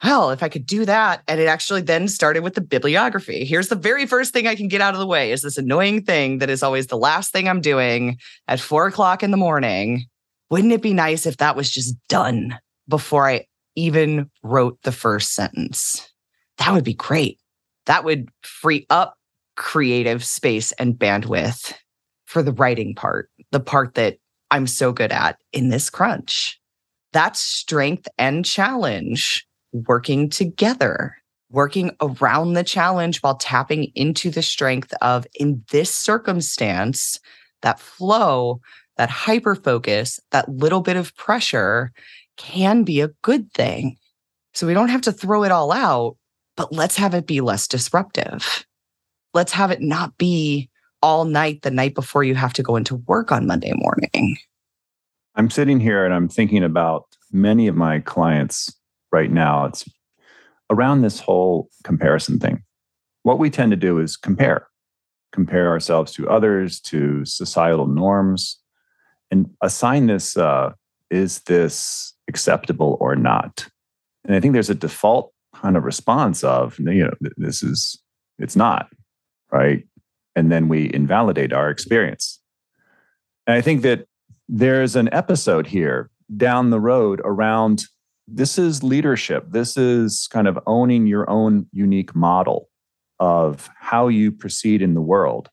well, 0.04 0.30
if 0.30 0.42
I 0.42 0.48
could 0.48 0.66
do 0.66 0.84
that. 0.84 1.22
And 1.26 1.40
it 1.40 1.46
actually 1.46 1.80
then 1.82 2.08
started 2.08 2.42
with 2.42 2.54
the 2.54 2.60
bibliography. 2.60 3.44
Here's 3.44 3.68
the 3.68 3.76
very 3.76 4.04
first 4.04 4.32
thing 4.32 4.46
I 4.46 4.56
can 4.56 4.68
get 4.68 4.80
out 4.80 4.94
of 4.94 5.00
the 5.00 5.06
way 5.06 5.32
is 5.32 5.42
this 5.42 5.56
annoying 5.56 6.04
thing 6.04 6.38
that 6.38 6.50
is 6.50 6.62
always 6.62 6.88
the 6.88 6.98
last 6.98 7.32
thing 7.32 7.48
I'm 7.48 7.60
doing 7.60 8.18
at 8.48 8.60
four 8.60 8.86
o'clock 8.86 9.22
in 9.22 9.30
the 9.30 9.36
morning. 9.36 10.04
Wouldn't 10.50 10.72
it 10.72 10.82
be 10.82 10.92
nice 10.92 11.24
if 11.24 11.38
that 11.38 11.56
was 11.56 11.70
just 11.70 11.96
done 12.08 12.58
before 12.88 13.28
I 13.28 13.46
even 13.74 14.30
wrote 14.42 14.78
the 14.82 14.92
first 14.92 15.34
sentence. 15.34 16.08
That 16.58 16.72
would 16.72 16.84
be 16.84 16.94
great. 16.94 17.38
That 17.86 18.04
would 18.04 18.28
free 18.42 18.86
up 18.90 19.16
creative 19.56 20.24
space 20.24 20.72
and 20.72 20.94
bandwidth 20.94 21.74
for 22.24 22.42
the 22.42 22.52
writing 22.52 22.94
part, 22.94 23.30
the 23.50 23.60
part 23.60 23.94
that 23.94 24.18
I'm 24.50 24.66
so 24.66 24.92
good 24.92 25.12
at 25.12 25.38
in 25.52 25.68
this 25.68 25.90
crunch. 25.90 26.60
That's 27.12 27.40
strength 27.40 28.08
and 28.18 28.44
challenge 28.44 29.46
working 29.72 30.28
together, 30.30 31.16
working 31.50 31.94
around 32.00 32.54
the 32.54 32.64
challenge 32.64 33.18
while 33.20 33.36
tapping 33.36 33.84
into 33.94 34.30
the 34.30 34.42
strength 34.42 34.94
of, 35.02 35.26
in 35.34 35.62
this 35.70 35.94
circumstance, 35.94 37.18
that 37.62 37.80
flow, 37.80 38.60
that 38.96 39.10
hyper 39.10 39.54
focus, 39.54 40.20
that 40.30 40.48
little 40.48 40.80
bit 40.80 40.96
of 40.96 41.14
pressure 41.16 41.92
can 42.36 42.82
be 42.82 43.00
a 43.00 43.08
good 43.22 43.52
thing. 43.52 43.96
So 44.54 44.66
we 44.66 44.74
don't 44.74 44.88
have 44.88 45.02
to 45.02 45.12
throw 45.12 45.44
it 45.44 45.52
all 45.52 45.72
out, 45.72 46.16
but 46.56 46.72
let's 46.72 46.96
have 46.96 47.14
it 47.14 47.26
be 47.26 47.40
less 47.40 47.68
disruptive. 47.68 48.66
Let's 49.34 49.52
have 49.52 49.70
it 49.70 49.80
not 49.80 50.16
be 50.18 50.68
all 51.02 51.24
night 51.24 51.62
the 51.62 51.70
night 51.70 51.94
before 51.94 52.24
you 52.24 52.34
have 52.34 52.52
to 52.54 52.62
go 52.62 52.76
into 52.76 52.96
work 52.96 53.32
on 53.32 53.46
Monday 53.46 53.72
morning. 53.74 54.36
I'm 55.34 55.50
sitting 55.50 55.80
here 55.80 56.04
and 56.04 56.14
I'm 56.14 56.28
thinking 56.28 56.62
about 56.62 57.06
many 57.32 57.66
of 57.66 57.74
my 57.74 58.00
clients 58.00 58.72
right 59.10 59.30
now. 59.30 59.64
It's 59.64 59.88
around 60.70 61.02
this 61.02 61.20
whole 61.20 61.68
comparison 61.84 62.38
thing. 62.38 62.62
What 63.22 63.38
we 63.38 63.50
tend 63.50 63.70
to 63.70 63.76
do 63.76 63.98
is 63.98 64.16
compare, 64.16 64.68
compare 65.32 65.68
ourselves 65.68 66.12
to 66.12 66.28
others, 66.28 66.80
to 66.80 67.24
societal 67.24 67.86
norms, 67.86 68.58
and 69.30 69.50
assign 69.62 70.06
this 70.06 70.36
uh, 70.36 70.72
is 71.10 71.40
this 71.40 72.14
acceptable 72.28 72.96
or 73.00 73.14
not? 73.14 73.68
And 74.24 74.34
I 74.34 74.40
think 74.40 74.52
there's 74.52 74.70
a 74.70 74.74
default 74.74 75.32
kind 75.54 75.76
of 75.76 75.84
response 75.84 76.42
of, 76.42 76.78
you 76.78 77.04
know, 77.04 77.30
this 77.36 77.62
is, 77.62 77.98
it's 78.38 78.56
not, 78.56 78.88
right? 79.52 79.84
And 80.34 80.50
then 80.50 80.68
we 80.68 80.90
invalidate 80.92 81.52
our 81.52 81.70
experience. 81.70 82.40
And 83.46 83.54
I 83.54 83.60
think 83.60 83.82
that 83.82 84.06
there's 84.48 84.96
an 84.96 85.12
episode 85.12 85.66
here 85.66 86.10
down 86.36 86.70
the 86.70 86.80
road 86.80 87.20
around 87.24 87.84
this 88.28 88.56
is 88.56 88.82
leadership. 88.82 89.44
This 89.50 89.76
is 89.76 90.28
kind 90.30 90.48
of 90.48 90.58
owning 90.66 91.06
your 91.06 91.28
own 91.28 91.66
unique 91.72 92.14
model 92.14 92.68
of 93.20 93.68
how 93.78 94.08
you 94.08 94.32
proceed 94.32 94.80
in 94.80 94.94
the 94.94 95.00
world 95.00 95.48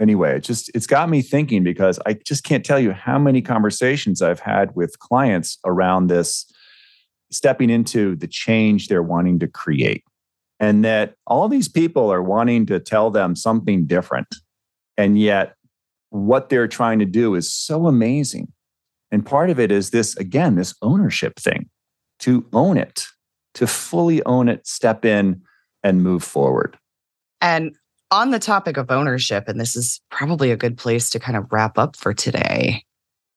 anyway 0.00 0.36
it 0.36 0.40
just 0.40 0.70
it's 0.74 0.86
got 0.86 1.08
me 1.08 1.22
thinking 1.22 1.62
because 1.62 1.98
i 2.06 2.12
just 2.12 2.42
can't 2.42 2.64
tell 2.64 2.78
you 2.78 2.92
how 2.92 3.18
many 3.18 3.42
conversations 3.42 4.22
i've 4.22 4.40
had 4.40 4.74
with 4.74 4.98
clients 4.98 5.58
around 5.64 6.06
this 6.06 6.50
stepping 7.30 7.70
into 7.70 8.16
the 8.16 8.26
change 8.26 8.88
they're 8.88 9.02
wanting 9.02 9.38
to 9.38 9.46
create 9.46 10.04
and 10.60 10.84
that 10.84 11.14
all 11.26 11.48
these 11.48 11.68
people 11.68 12.12
are 12.12 12.22
wanting 12.22 12.66
to 12.66 12.78
tell 12.78 13.10
them 13.10 13.34
something 13.34 13.86
different. 13.86 14.28
And 14.96 15.18
yet 15.18 15.54
what 16.10 16.50
they're 16.50 16.68
trying 16.68 16.98
to 17.00 17.06
do 17.06 17.34
is 17.34 17.52
so 17.52 17.86
amazing. 17.86 18.52
And 19.10 19.26
part 19.26 19.50
of 19.50 19.58
it 19.58 19.72
is 19.72 19.90
this 19.90 20.16
again 20.16 20.54
this 20.54 20.74
ownership 20.82 21.40
thing 21.40 21.68
to 22.20 22.46
own 22.52 22.76
it 22.76 23.06
to 23.54 23.66
fully 23.66 24.24
own 24.24 24.48
it 24.48 24.66
step 24.66 25.04
in 25.04 25.42
and 25.82 26.02
move 26.02 26.22
forward. 26.22 26.78
And 27.40 27.74
on 28.10 28.30
the 28.30 28.38
topic 28.38 28.76
of 28.76 28.90
ownership, 28.90 29.48
and 29.48 29.60
this 29.60 29.76
is 29.76 30.00
probably 30.10 30.50
a 30.50 30.56
good 30.56 30.76
place 30.76 31.10
to 31.10 31.18
kind 31.18 31.36
of 31.36 31.50
wrap 31.50 31.78
up 31.78 31.96
for 31.96 32.12
today, 32.12 32.84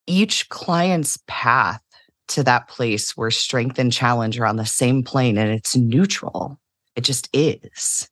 each 0.08 0.50
client's 0.50 1.18
path 1.28 1.82
to 2.30 2.44
that 2.44 2.68
place 2.68 3.16
where 3.16 3.32
strength 3.32 3.80
and 3.80 3.92
challenge 3.92 4.40
are 4.40 4.46
on 4.46 4.58
the 4.58 4.66
same 4.66 5.04
plane 5.04 5.38
and 5.38 5.52
it's 5.52 5.76
neutral. 5.76 6.60
It 6.96 7.02
just 7.02 7.30
is. 7.34 8.10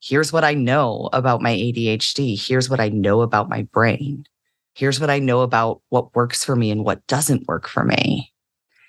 Here's 0.00 0.32
what 0.32 0.44
I 0.44 0.54
know 0.54 1.08
about 1.12 1.42
my 1.42 1.52
ADHD. 1.52 2.38
Here's 2.40 2.70
what 2.70 2.80
I 2.80 2.88
know 2.88 3.22
about 3.22 3.48
my 3.48 3.62
brain. 3.62 4.24
Here's 4.74 5.00
what 5.00 5.10
I 5.10 5.18
know 5.18 5.40
about 5.40 5.80
what 5.88 6.14
works 6.14 6.44
for 6.44 6.54
me 6.54 6.70
and 6.70 6.84
what 6.84 7.06
doesn't 7.06 7.48
work 7.48 7.66
for 7.66 7.82
me. 7.84 8.32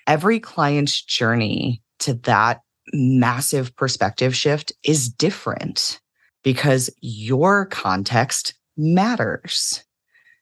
Every 0.06 0.38
client's 0.38 1.02
journey 1.02 1.82
to 2.00 2.14
that 2.14 2.60
massive 2.92 3.74
perspective 3.76 4.36
shift 4.36 4.72
is 4.84 5.08
different 5.08 6.00
because 6.42 6.90
your 7.00 7.66
context 7.66 8.54
matters. 8.76 9.82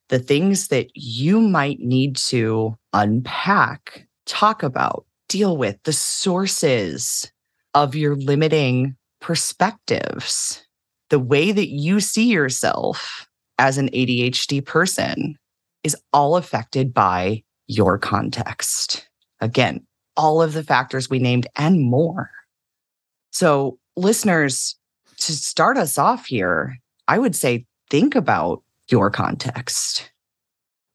The 0.09 0.19
things 0.19 0.69
that 0.69 0.89
you 0.95 1.41
might 1.41 1.81
need 1.81 2.17
to 2.17 2.77
unpack, 2.93 4.07
talk 4.27 4.63
about, 4.63 5.05
deal 5.29 5.57
with, 5.57 5.83
the 5.83 5.93
sources 5.93 7.31
of 7.77 7.95
your 7.95 8.17
limiting 8.17 8.97
perspectives, 9.21 10.65
the 11.11 11.19
way 11.19 11.53
that 11.53 11.69
you 11.69 12.01
see 12.01 12.25
yourself 12.25 13.29
as 13.59 13.77
an 13.77 13.91
ADHD 13.91 14.65
person 14.65 15.37
is 15.85 15.95
all 16.11 16.37
affected 16.37 16.95
by 16.95 17.43
your 17.67 17.99
context. 17.99 19.07
Again, 19.41 19.87
all 20.17 20.41
of 20.41 20.55
the 20.55 20.63
factors 20.63 21.11
we 21.11 21.19
named 21.19 21.47
and 21.55 21.79
more. 21.79 22.31
So, 23.31 23.79
listeners, 23.95 24.75
to 25.19 25.33
start 25.33 25.77
us 25.77 25.99
off 25.99 26.27
here, 26.27 26.79
I 27.07 27.19
would 27.19 27.37
say 27.37 27.67
think 27.91 28.15
about 28.15 28.63
your 28.89 29.11
context. 29.11 30.11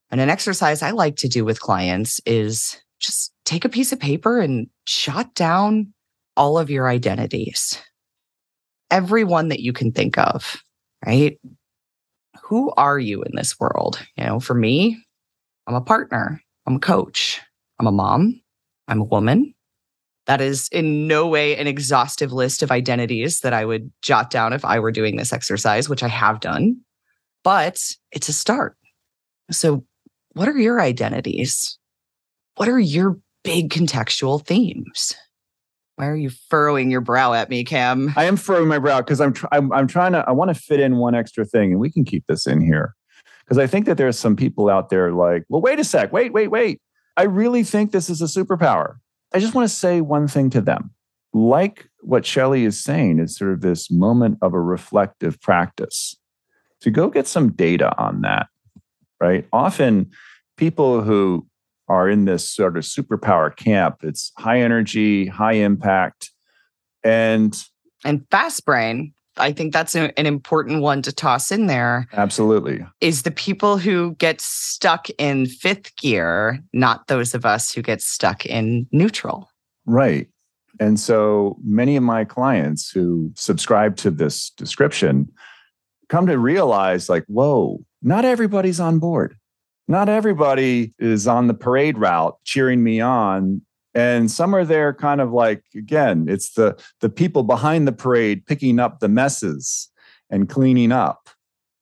And 0.10 0.20
an 0.20 0.32
exercise 0.32 0.82
I 0.82 0.92
like 0.92 1.18
to 1.18 1.28
do 1.28 1.46
with 1.46 1.62
clients 1.62 2.20
is 2.26 2.82
just 3.00 3.34
take 3.46 3.66
a 3.66 3.70
piece 3.70 3.92
of 3.92 4.00
paper 4.00 4.40
and 4.40 4.68
jot 4.86 5.36
down 5.36 5.94
all 6.36 6.58
of 6.58 6.70
your 6.70 6.90
identities. 6.90 7.82
Everyone 8.90 9.50
that 9.50 9.62
you 9.62 9.74
can 9.74 9.92
think 9.92 10.18
of, 10.18 10.62
right? 11.06 11.40
Who 12.44 12.72
are 12.78 13.00
you 13.00 13.24
in 13.24 13.36
this 13.36 13.60
world? 13.60 14.00
You 14.18 14.26
know, 14.26 14.40
for 14.40 14.54
me, 14.54 15.02
I'm 15.68 15.76
a 15.76 15.82
partner, 15.82 16.42
I'm 16.66 16.76
a 16.76 16.80
coach, 16.80 17.40
I'm 17.80 17.88
a 17.88 17.92
mom, 17.92 18.42
I'm 18.88 19.02
a 19.02 19.06
woman, 19.06 19.54
that 20.28 20.42
is 20.42 20.68
in 20.72 21.08
no 21.08 21.28
way 21.28 21.56
an 21.58 21.68
exhaustive 21.68 22.32
list 22.32 22.62
of 22.62 22.72
identities 22.72 23.42
that 23.42 23.54
I 23.54 23.66
would 23.66 23.92
jot 24.02 24.30
down 24.30 24.54
if 24.54 24.64
I 24.64 24.80
were 24.80 24.92
doing 24.92 25.16
this 25.16 25.34
exercise, 25.34 25.90
which 25.90 26.04
I 26.04 26.08
have 26.08 26.40
done, 26.40 26.82
but 27.44 27.82
it's 28.12 28.30
a 28.30 28.34
start. 28.34 28.76
So, 29.50 29.86
what 30.34 30.48
are 30.48 30.58
your 30.58 30.80
identities? 30.80 31.78
What 32.56 32.70
are 32.70 32.80
your 32.80 33.18
big 33.44 33.72
contextual 33.72 34.46
themes? 34.46 35.16
Why 36.02 36.08
are 36.08 36.16
you 36.16 36.32
furrowing 36.50 36.90
your 36.90 37.00
brow 37.00 37.34
at 37.34 37.48
me, 37.48 37.64
Cam? 37.64 38.12
I 38.16 38.26
am 38.26 38.36
furrowing 38.36 38.68
my 38.68 38.80
brow 38.80 39.02
because 39.02 39.22
I'm, 39.22 39.34
tr- 39.34 39.46
I'm 39.52 39.72
I'm 39.72 39.86
trying 39.86 40.14
to 40.14 40.26
I 40.28 40.32
want 40.32 40.50
to 40.50 40.56
fit 40.56 40.80
in 40.80 40.98
one 40.98 41.14
extra 41.14 41.46
thing, 41.46 41.72
and 41.72 41.80
we 41.80 41.92
can 41.92 42.04
keep 42.06 42.26
this 42.26 42.48
in 42.48 42.60
here 42.60 42.96
because 43.46 43.60
I 43.60 43.68
think 43.68 43.86
that 43.86 43.98
there's 43.98 44.18
some 44.18 44.36
people 44.36 44.68
out 44.68 44.90
there 44.90 45.12
like, 45.12 45.44
well, 45.48 45.62
wait 45.62 45.80
a 45.80 45.84
sec, 45.84 46.12
wait, 46.12 46.34
wait, 46.34 46.48
wait. 46.48 46.82
I 47.18 47.26
really 47.26 47.64
think 47.64 47.92
this 47.92 48.10
is 48.10 48.20
a 48.20 48.26
superpower. 48.26 48.96
I 49.32 49.38
just 49.38 49.54
want 49.54 49.70
to 49.70 49.76
say 49.76 50.02
one 50.02 50.28
thing 50.28 50.50
to 50.50 50.62
them. 50.62 50.90
Like 51.34 51.88
what 52.00 52.26
Shelly 52.26 52.66
is 52.66 52.84
saying, 52.84 53.20
is 53.20 53.38
sort 53.38 53.52
of 53.52 53.62
this 53.62 53.92
moment 53.92 54.40
of 54.42 54.56
a 54.56 54.60
reflective 54.60 55.40
practice. 55.40 56.18
To 56.80 56.90
go 56.90 57.12
get 57.12 57.28
some 57.28 57.52
data 57.52 57.96
on 58.00 58.22
that, 58.22 58.48
right? 59.20 59.48
Often 59.54 60.10
people 60.58 61.04
who 61.04 61.46
are 61.88 62.10
in 62.10 62.26
this 62.26 62.48
sort 62.48 62.78
of 62.78 62.84
superpower 62.84 63.56
camp, 63.56 63.98
it's 64.04 64.32
high 64.38 64.62
energy, 64.62 65.28
high 65.28 65.54
impact, 65.54 66.32
and 67.04 67.64
and 68.04 68.26
fast 68.30 68.66
brain 68.66 69.14
I 69.38 69.52
think 69.52 69.74
that's 69.74 69.96
an 69.96 70.12
important 70.18 70.82
one 70.82 71.02
to 71.04 71.12
toss 71.12 71.52
in 71.52 71.68
there. 71.68 72.08
Absolutely. 72.14 72.86
Is 73.00 73.24
the 73.24 73.32
people 73.32 73.78
who 73.78 74.16
get 74.16 74.42
stuck 74.42 75.10
in 75.18 75.46
fifth 75.46 75.96
gear, 75.96 76.60
not 76.74 77.08
those 77.08 77.34
of 77.34 77.46
us 77.46 77.72
who 77.72 77.82
get 77.82 78.02
stuck 78.02 78.46
in 78.46 78.88
neutral. 78.92 79.50
Right. 79.86 80.28
And 80.80 81.00
so 81.00 81.58
many 81.64 81.96
of 81.96 82.04
my 82.04 82.26
clients 82.26 82.92
who 82.92 83.32
subscribe 83.36 83.96
to 83.98 84.12
this 84.12 84.50
description 84.52 85.32
come 86.10 86.28
to 86.28 86.38
realize 86.38 87.10
like, 87.10 87.26
whoa, 87.28 87.84
not 88.02 88.26
everybody's 88.26 88.80
on 88.80 89.00
board. 89.00 89.38
Not 89.88 90.10
everybody 90.10 90.94
is 91.00 91.28
on 91.28 91.48
the 91.48 91.54
parade 91.54 91.98
route 91.98 92.38
cheering 92.44 92.84
me 92.84 93.02
on. 93.02 93.62
And 93.94 94.32
some 94.32 94.56
are 94.56 94.64
there 94.64 94.94
kind 94.94 95.20
of 95.20 95.34
like 95.34 95.64
again 95.76 96.28
it's 96.30 96.54
the 96.54 96.82
the 97.02 97.10
people 97.10 97.44
behind 97.44 97.88
the 97.88 97.92
parade 97.92 98.46
picking 98.46 98.80
up 98.80 99.00
the 99.00 99.10
messes 99.10 99.90
and 100.30 100.48
cleaning 100.48 100.92
up. 100.92 101.30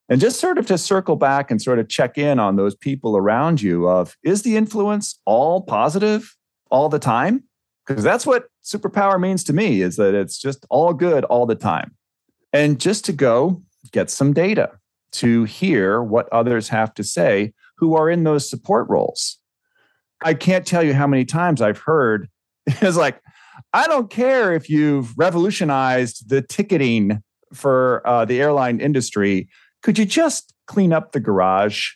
And 0.09 0.19
just 0.19 0.39
sort 0.39 0.57
of 0.57 0.65
to 0.67 0.77
circle 0.77 1.15
back 1.15 1.51
and 1.51 1.61
sort 1.61 1.77
of 1.77 1.87
check 1.87 2.17
in 2.17 2.39
on 2.39 2.55
those 2.55 2.75
people 2.75 3.15
around 3.15 3.61
you 3.61 3.87
of 3.87 4.17
is 4.23 4.41
the 4.41 4.57
influence 4.57 5.19
all 5.25 5.61
positive 5.61 6.35
all 6.71 6.89
the 6.89 6.97
time? 6.99 7.43
Because 7.85 8.03
that's 8.03 8.25
what 8.25 8.45
superpower 8.63 9.19
means 9.19 9.43
to 9.45 9.53
me 9.53 9.81
is 9.81 9.95
that 9.97 10.15
it's 10.15 10.39
just 10.39 10.65
all 10.69 10.93
good 10.93 11.25
all 11.25 11.45
the 11.45 11.55
time. 11.55 11.95
And 12.51 12.79
just 12.79 13.05
to 13.05 13.13
go 13.13 13.61
get 13.91 14.09
some 14.09 14.33
data 14.33 14.71
to 15.11 15.43
hear 15.43 16.01
what 16.01 16.29
others 16.31 16.69
have 16.69 16.93
to 16.95 17.03
say 17.03 17.53
who 17.79 17.95
are 17.95 18.09
in 18.09 18.23
those 18.23 18.49
support 18.49 18.87
roles 18.89 19.39
I 20.21 20.33
can't 20.33 20.67
tell 20.67 20.83
you 20.83 20.93
how 20.93 21.07
many 21.07 21.23
times 21.23 21.61
I've 21.61 21.77
heard 21.77 22.27
it's 22.81 22.97
like, 22.97 23.21
I 23.73 23.87
don't 23.87 24.09
care 24.09 24.53
if 24.53 24.69
you've 24.69 25.17
revolutionized 25.17 26.29
the 26.29 26.41
ticketing 26.41 27.21
for 27.53 28.05
uh, 28.07 28.25
the 28.25 28.41
airline 28.41 28.79
industry. 28.79 29.49
Could 29.81 29.97
you 29.97 30.05
just 30.05 30.53
clean 30.67 30.93
up 30.93 31.11
the 31.11 31.19
garage? 31.19 31.91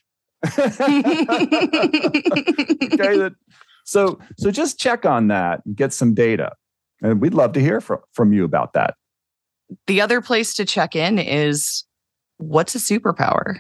okay, 0.46 0.58
that, 3.18 3.34
so 3.86 4.20
so 4.38 4.52
just 4.52 4.78
check 4.78 5.06
on 5.06 5.30
that 5.30 5.62
and 5.66 5.76
get 5.76 5.94
some 5.94 6.14
data, 6.14 6.52
and 7.02 7.22
we'd 7.22 7.34
love 7.34 7.54
to 7.54 7.62
hear 7.62 7.80
from 7.80 8.00
from 8.12 8.34
you 8.34 8.44
about 8.44 8.74
that. 8.74 8.96
The 9.88 10.02
other 10.02 10.20
place 10.20 10.54
to 10.56 10.66
check 10.66 10.98
in 10.98 11.18
is 11.18 11.86
what's 12.38 12.76
a 12.76 12.80
superpower. 12.80 13.60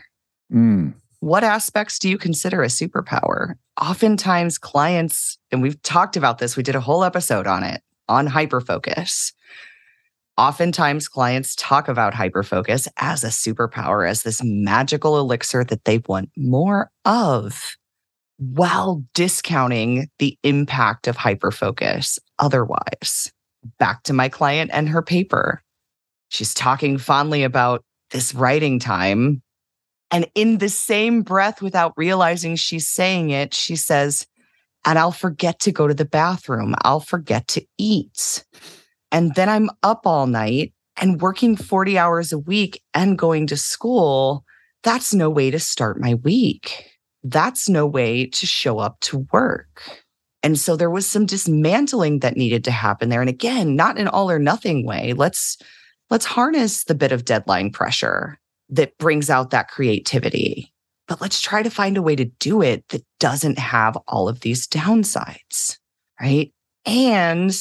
Mm 0.51 0.93
what 1.23 1.45
aspects 1.45 1.99
do 1.99 2.09
you 2.09 2.17
consider 2.17 2.63
a 2.63 2.67
superpower? 2.67 3.53
Oftentimes, 3.79 4.57
clients, 4.57 5.37
and 5.53 5.61
we've 5.61 5.81
talked 5.81 6.17
about 6.17 6.39
this, 6.39 6.57
we 6.57 6.63
did 6.63 6.75
a 6.75 6.81
whole 6.81 7.05
episode 7.05 7.47
on 7.47 7.63
it 7.63 7.81
on 8.09 8.27
hyperfocus. 8.27 9.31
Oftentimes, 10.37 11.07
clients 11.07 11.55
talk 11.55 11.87
about 11.87 12.13
hyperfocus 12.13 12.89
as 12.97 13.23
a 13.23 13.27
superpower, 13.27 14.07
as 14.07 14.23
this 14.23 14.41
magical 14.43 15.17
elixir 15.17 15.63
that 15.63 15.85
they 15.85 16.01
want 16.09 16.29
more 16.35 16.91
of, 17.05 17.77
while 18.37 19.01
discounting 19.13 20.09
the 20.19 20.37
impact 20.43 21.07
of 21.07 21.15
hyperfocus 21.15 22.19
otherwise. 22.39 23.31
Back 23.79 24.03
to 24.03 24.13
my 24.13 24.27
client 24.27 24.71
and 24.73 24.89
her 24.89 25.01
paper. 25.01 25.63
She's 26.27 26.53
talking 26.53 26.97
fondly 26.97 27.43
about 27.43 27.85
this 28.11 28.35
writing 28.35 28.77
time 28.77 29.41
and 30.13 30.27
in 30.35 30.59
the 30.59 30.69
same 30.69 31.23
breath, 31.23 31.59
without 31.59 31.93
realizing 31.97 32.55
she's 32.55 32.87
saying 32.87 33.31
it, 33.31 33.51
she 33.51 33.75
says, 33.75 34.27
and 34.85 34.99
I'll 34.99 35.11
forget 35.11 35.59
to 35.61 35.71
go 35.71 35.87
to 35.87 35.93
the 35.95 36.05
bathroom. 36.05 36.75
I'll 36.83 36.99
forget 36.99 37.47
to 37.49 37.65
eat. 37.79 38.45
And 39.11 39.33
then 39.33 39.49
I'm 39.49 39.71
up 39.81 40.05
all 40.05 40.27
night 40.27 40.71
and 41.01 41.19
working 41.19 41.55
40 41.55 41.97
hours 41.97 42.31
a 42.31 42.37
week 42.37 42.83
and 42.93 43.17
going 43.17 43.47
to 43.47 43.57
school. 43.57 44.45
That's 44.83 45.15
no 45.15 45.31
way 45.31 45.49
to 45.49 45.59
start 45.59 45.99
my 45.99 46.13
week. 46.13 46.91
That's 47.23 47.67
no 47.67 47.87
way 47.87 48.27
to 48.27 48.45
show 48.45 48.77
up 48.77 48.99
to 49.01 49.25
work. 49.33 49.81
And 50.43 50.59
so 50.59 50.75
there 50.75 50.91
was 50.91 51.07
some 51.07 51.25
dismantling 51.25 52.19
that 52.19 52.37
needed 52.37 52.63
to 52.65 52.71
happen 52.71 53.09
there. 53.09 53.21
And 53.21 53.29
again, 53.29 53.75
not 53.75 53.97
an 53.97 54.09
all 54.09 54.29
or 54.29 54.37
nothing 54.37 54.85
way. 54.85 55.13
Let's 55.13 55.57
let's 56.11 56.25
harness 56.25 56.83
the 56.83 56.93
bit 56.93 57.11
of 57.11 57.25
deadline 57.25 57.71
pressure 57.71 58.37
that 58.69 58.97
brings 58.97 59.29
out 59.29 59.51
that 59.51 59.69
creativity. 59.69 60.73
But 61.07 61.21
let's 61.21 61.41
try 61.41 61.63
to 61.63 61.69
find 61.69 61.97
a 61.97 62.01
way 62.01 62.15
to 62.15 62.25
do 62.25 62.61
it 62.61 62.87
that 62.89 63.03
doesn't 63.19 63.59
have 63.59 63.97
all 64.07 64.29
of 64.29 64.39
these 64.39 64.67
downsides, 64.67 65.77
right? 66.19 66.51
And 66.85 67.53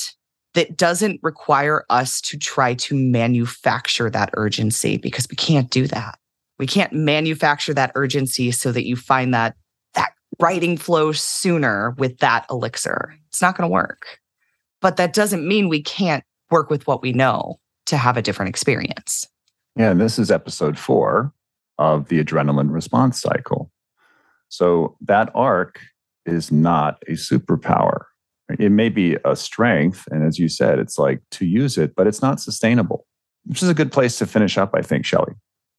that 0.55 0.77
doesn't 0.77 1.21
require 1.23 1.85
us 1.91 2.21
to 2.21 2.39
try 2.39 2.75
to 2.75 2.95
manufacture 2.95 4.11
that 4.11 4.31
urgency 4.35 4.97
because 4.97 5.27
we 5.31 5.37
can't 5.37 5.71
do 5.71 5.87
that. 5.89 6.19
We 6.59 6.67
can't 6.67 6.93
manufacture 6.93 7.75
that 7.75 7.93
urgency 7.95 8.51
so 8.53 8.71
that 8.73 8.87
you 8.87 8.97
find 8.97 9.35
that 9.35 9.57
that 9.95 10.13
writing 10.41 10.77
flow 10.77 11.13
sooner 11.13 11.95
with 11.99 12.19
that 12.19 12.47
elixir. 12.51 13.15
It's 13.29 13.43
not 13.43 13.57
going 13.57 13.69
to 13.69 13.73
work. 13.73 14.21
But 14.81 14.97
that 14.97 15.15
doesn't 15.15 15.47
mean 15.47 15.69
we 15.69 15.83
can't 15.83 16.25
work 16.51 16.71
with 16.71 16.87
what 16.87 17.03
we 17.03 17.13
know 17.13 17.59
to 17.87 17.97
have 17.97 18.17
a 18.17 18.23
different 18.23 18.51
experience 18.51 19.27
Yeah, 19.77 19.91
and 19.91 20.01
this 20.01 20.19
is 20.19 20.31
episode 20.31 20.79
four 20.79 21.33
of 21.79 22.09
the 22.09 22.23
adrenaline 22.23 22.71
response 22.71 23.21
cycle. 23.21 23.71
So 24.49 24.97
that 25.01 25.31
arc 25.35 25.81
is 26.27 26.53
not 26.53 27.03
a 27.09 27.13
superpower. 27.13 28.05
It 28.59 28.71
may 28.71 28.91
be 28.91 29.17
a 29.25 29.35
strength. 29.35 30.07
And 30.11 30.23
as 30.23 30.39
you 30.39 30.49
said, 30.49 30.79
it's 30.79 30.99
like 30.99 31.23
to 31.33 31.47
use 31.47 31.79
it, 31.79 31.95
but 31.97 32.07
it's 32.07 32.21
not 32.21 32.41
sustainable, 32.41 33.07
which 33.47 33.63
is 33.63 33.69
a 33.69 33.75
good 33.75 33.91
place 33.91 34.19
to 34.19 34.27
finish 34.27 34.59
up, 34.59 34.73
I 34.75 34.83
think, 34.83 35.07
Shelly. 35.07 35.33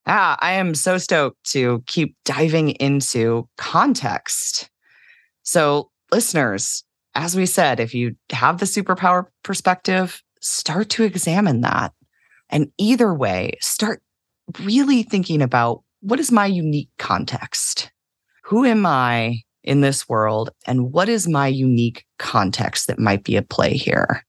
Ah, 0.08 0.38
I 0.42 0.54
am 0.54 0.76
so 0.76 0.98
stoked 0.98 1.44
to 1.52 1.84
keep 1.86 2.18
diving 2.26 2.72
into 2.72 3.48
context. 3.58 4.70
So, 5.44 5.92
listeners, 6.12 6.84
as 7.16 7.36
we 7.36 7.46
said, 7.46 7.80
if 7.80 7.94
you 7.94 8.16
have 8.32 8.60
the 8.60 8.66
superpower 8.66 9.28
perspective, 9.44 10.22
start 10.42 10.90
to 10.90 11.04
examine 11.04 11.62
that. 11.62 11.94
And 12.54 12.72
either 12.78 13.14
way, 13.14 13.58
start 13.62 14.04
really 14.62 15.02
thinking 15.02 15.42
about 15.42 15.82
what 16.02 16.20
is 16.20 16.32
my 16.32 16.46
unique 16.46 16.90
context? 17.00 17.92
Who 18.44 18.64
am 18.64 18.86
I 18.86 19.40
in 19.64 19.82
this 19.82 20.08
world? 20.08 20.52
And 20.68 20.94
what 20.94 21.10
is 21.10 21.28
my 21.28 21.48
unique 21.48 22.06
context 22.20 22.86
that 22.88 23.00
might 23.00 23.24
be 23.24 23.38
at 23.38 23.50
play 23.50 23.74
here? 23.74 24.24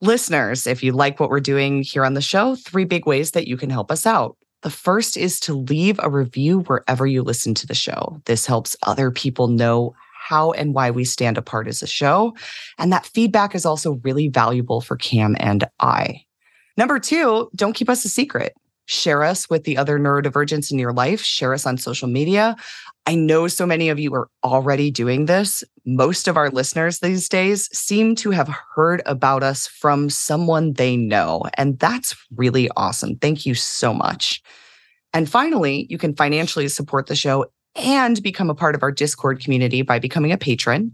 Listeners, 0.00 0.66
if 0.66 0.82
you 0.82 0.92
like 0.92 1.20
what 1.20 1.28
we're 1.28 1.38
doing 1.38 1.82
here 1.82 2.06
on 2.06 2.14
the 2.14 2.22
show, 2.22 2.56
three 2.56 2.84
big 2.86 3.06
ways 3.06 3.32
that 3.32 3.46
you 3.46 3.58
can 3.58 3.68
help 3.68 3.92
us 3.92 4.06
out. 4.06 4.38
The 4.62 4.70
first 4.70 5.18
is 5.18 5.38
to 5.40 5.52
leave 5.52 6.00
a 6.02 6.08
review 6.08 6.60
wherever 6.60 7.06
you 7.06 7.22
listen 7.22 7.52
to 7.54 7.66
the 7.66 7.74
show. 7.74 8.22
This 8.24 8.46
helps 8.46 8.74
other 8.84 9.10
people 9.10 9.48
know 9.48 9.94
how 10.18 10.52
and 10.52 10.72
why 10.72 10.90
we 10.90 11.04
stand 11.04 11.36
apart 11.36 11.68
as 11.68 11.82
a 11.82 11.86
show. 11.86 12.34
And 12.78 12.90
that 12.90 13.04
feedback 13.04 13.54
is 13.54 13.66
also 13.66 14.00
really 14.02 14.28
valuable 14.28 14.80
for 14.80 14.96
Cam 14.96 15.36
and 15.38 15.64
I. 15.80 16.23
Number 16.76 16.98
two, 16.98 17.50
don't 17.54 17.74
keep 17.74 17.88
us 17.88 18.04
a 18.04 18.08
secret. 18.08 18.54
Share 18.86 19.22
us 19.22 19.48
with 19.48 19.64
the 19.64 19.78
other 19.78 19.98
neurodivergents 19.98 20.70
in 20.70 20.78
your 20.78 20.92
life. 20.92 21.22
Share 21.22 21.54
us 21.54 21.64
on 21.64 21.78
social 21.78 22.08
media. 22.08 22.56
I 23.06 23.14
know 23.14 23.48
so 23.48 23.64
many 23.64 23.88
of 23.88 23.98
you 23.98 24.12
are 24.14 24.28
already 24.42 24.90
doing 24.90 25.26
this. 25.26 25.64
Most 25.86 26.28
of 26.28 26.36
our 26.36 26.50
listeners 26.50 27.00
these 27.00 27.28
days 27.28 27.68
seem 27.76 28.14
to 28.16 28.30
have 28.30 28.54
heard 28.74 29.02
about 29.06 29.42
us 29.42 29.66
from 29.66 30.10
someone 30.10 30.74
they 30.74 30.96
know. 30.96 31.42
And 31.56 31.78
that's 31.78 32.14
really 32.34 32.68
awesome. 32.76 33.16
Thank 33.16 33.46
you 33.46 33.54
so 33.54 33.94
much. 33.94 34.42
And 35.12 35.30
finally, 35.30 35.86
you 35.88 35.96
can 35.96 36.14
financially 36.14 36.68
support 36.68 37.06
the 37.06 37.16
show 37.16 37.46
and 37.76 38.22
become 38.22 38.50
a 38.50 38.54
part 38.54 38.74
of 38.74 38.82
our 38.82 38.92
Discord 38.92 39.40
community 39.40 39.80
by 39.82 39.98
becoming 39.98 40.32
a 40.32 40.38
patron. 40.38 40.92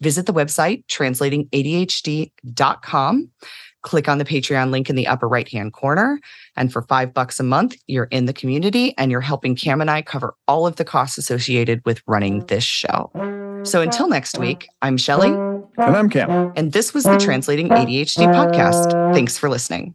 Visit 0.00 0.26
the 0.26 0.32
website 0.32 0.84
translatingadhd.com. 0.86 3.30
Click 3.82 4.08
on 4.08 4.18
the 4.18 4.24
Patreon 4.24 4.70
link 4.70 4.90
in 4.90 4.96
the 4.96 5.06
upper 5.06 5.28
right 5.28 5.48
hand 5.48 5.72
corner. 5.72 6.20
And 6.56 6.72
for 6.72 6.82
five 6.82 7.14
bucks 7.14 7.38
a 7.38 7.44
month, 7.44 7.76
you're 7.86 8.08
in 8.10 8.26
the 8.26 8.32
community 8.32 8.94
and 8.98 9.10
you're 9.10 9.20
helping 9.20 9.54
Cam 9.54 9.80
and 9.80 9.90
I 9.90 10.02
cover 10.02 10.34
all 10.46 10.66
of 10.66 10.76
the 10.76 10.84
costs 10.84 11.18
associated 11.18 11.80
with 11.84 12.02
running 12.06 12.44
this 12.46 12.64
show. 12.64 13.10
So 13.64 13.80
until 13.80 14.08
next 14.08 14.38
week, 14.38 14.68
I'm 14.82 14.96
Shelly. 14.96 15.30
And 15.30 15.96
I'm 15.96 16.10
Cam. 16.10 16.52
And 16.56 16.72
this 16.72 16.94
was 16.94 17.04
the 17.04 17.18
Translating 17.18 17.68
ADHD 17.68 18.26
podcast. 18.32 19.14
Thanks 19.14 19.38
for 19.38 19.48
listening. 19.48 19.94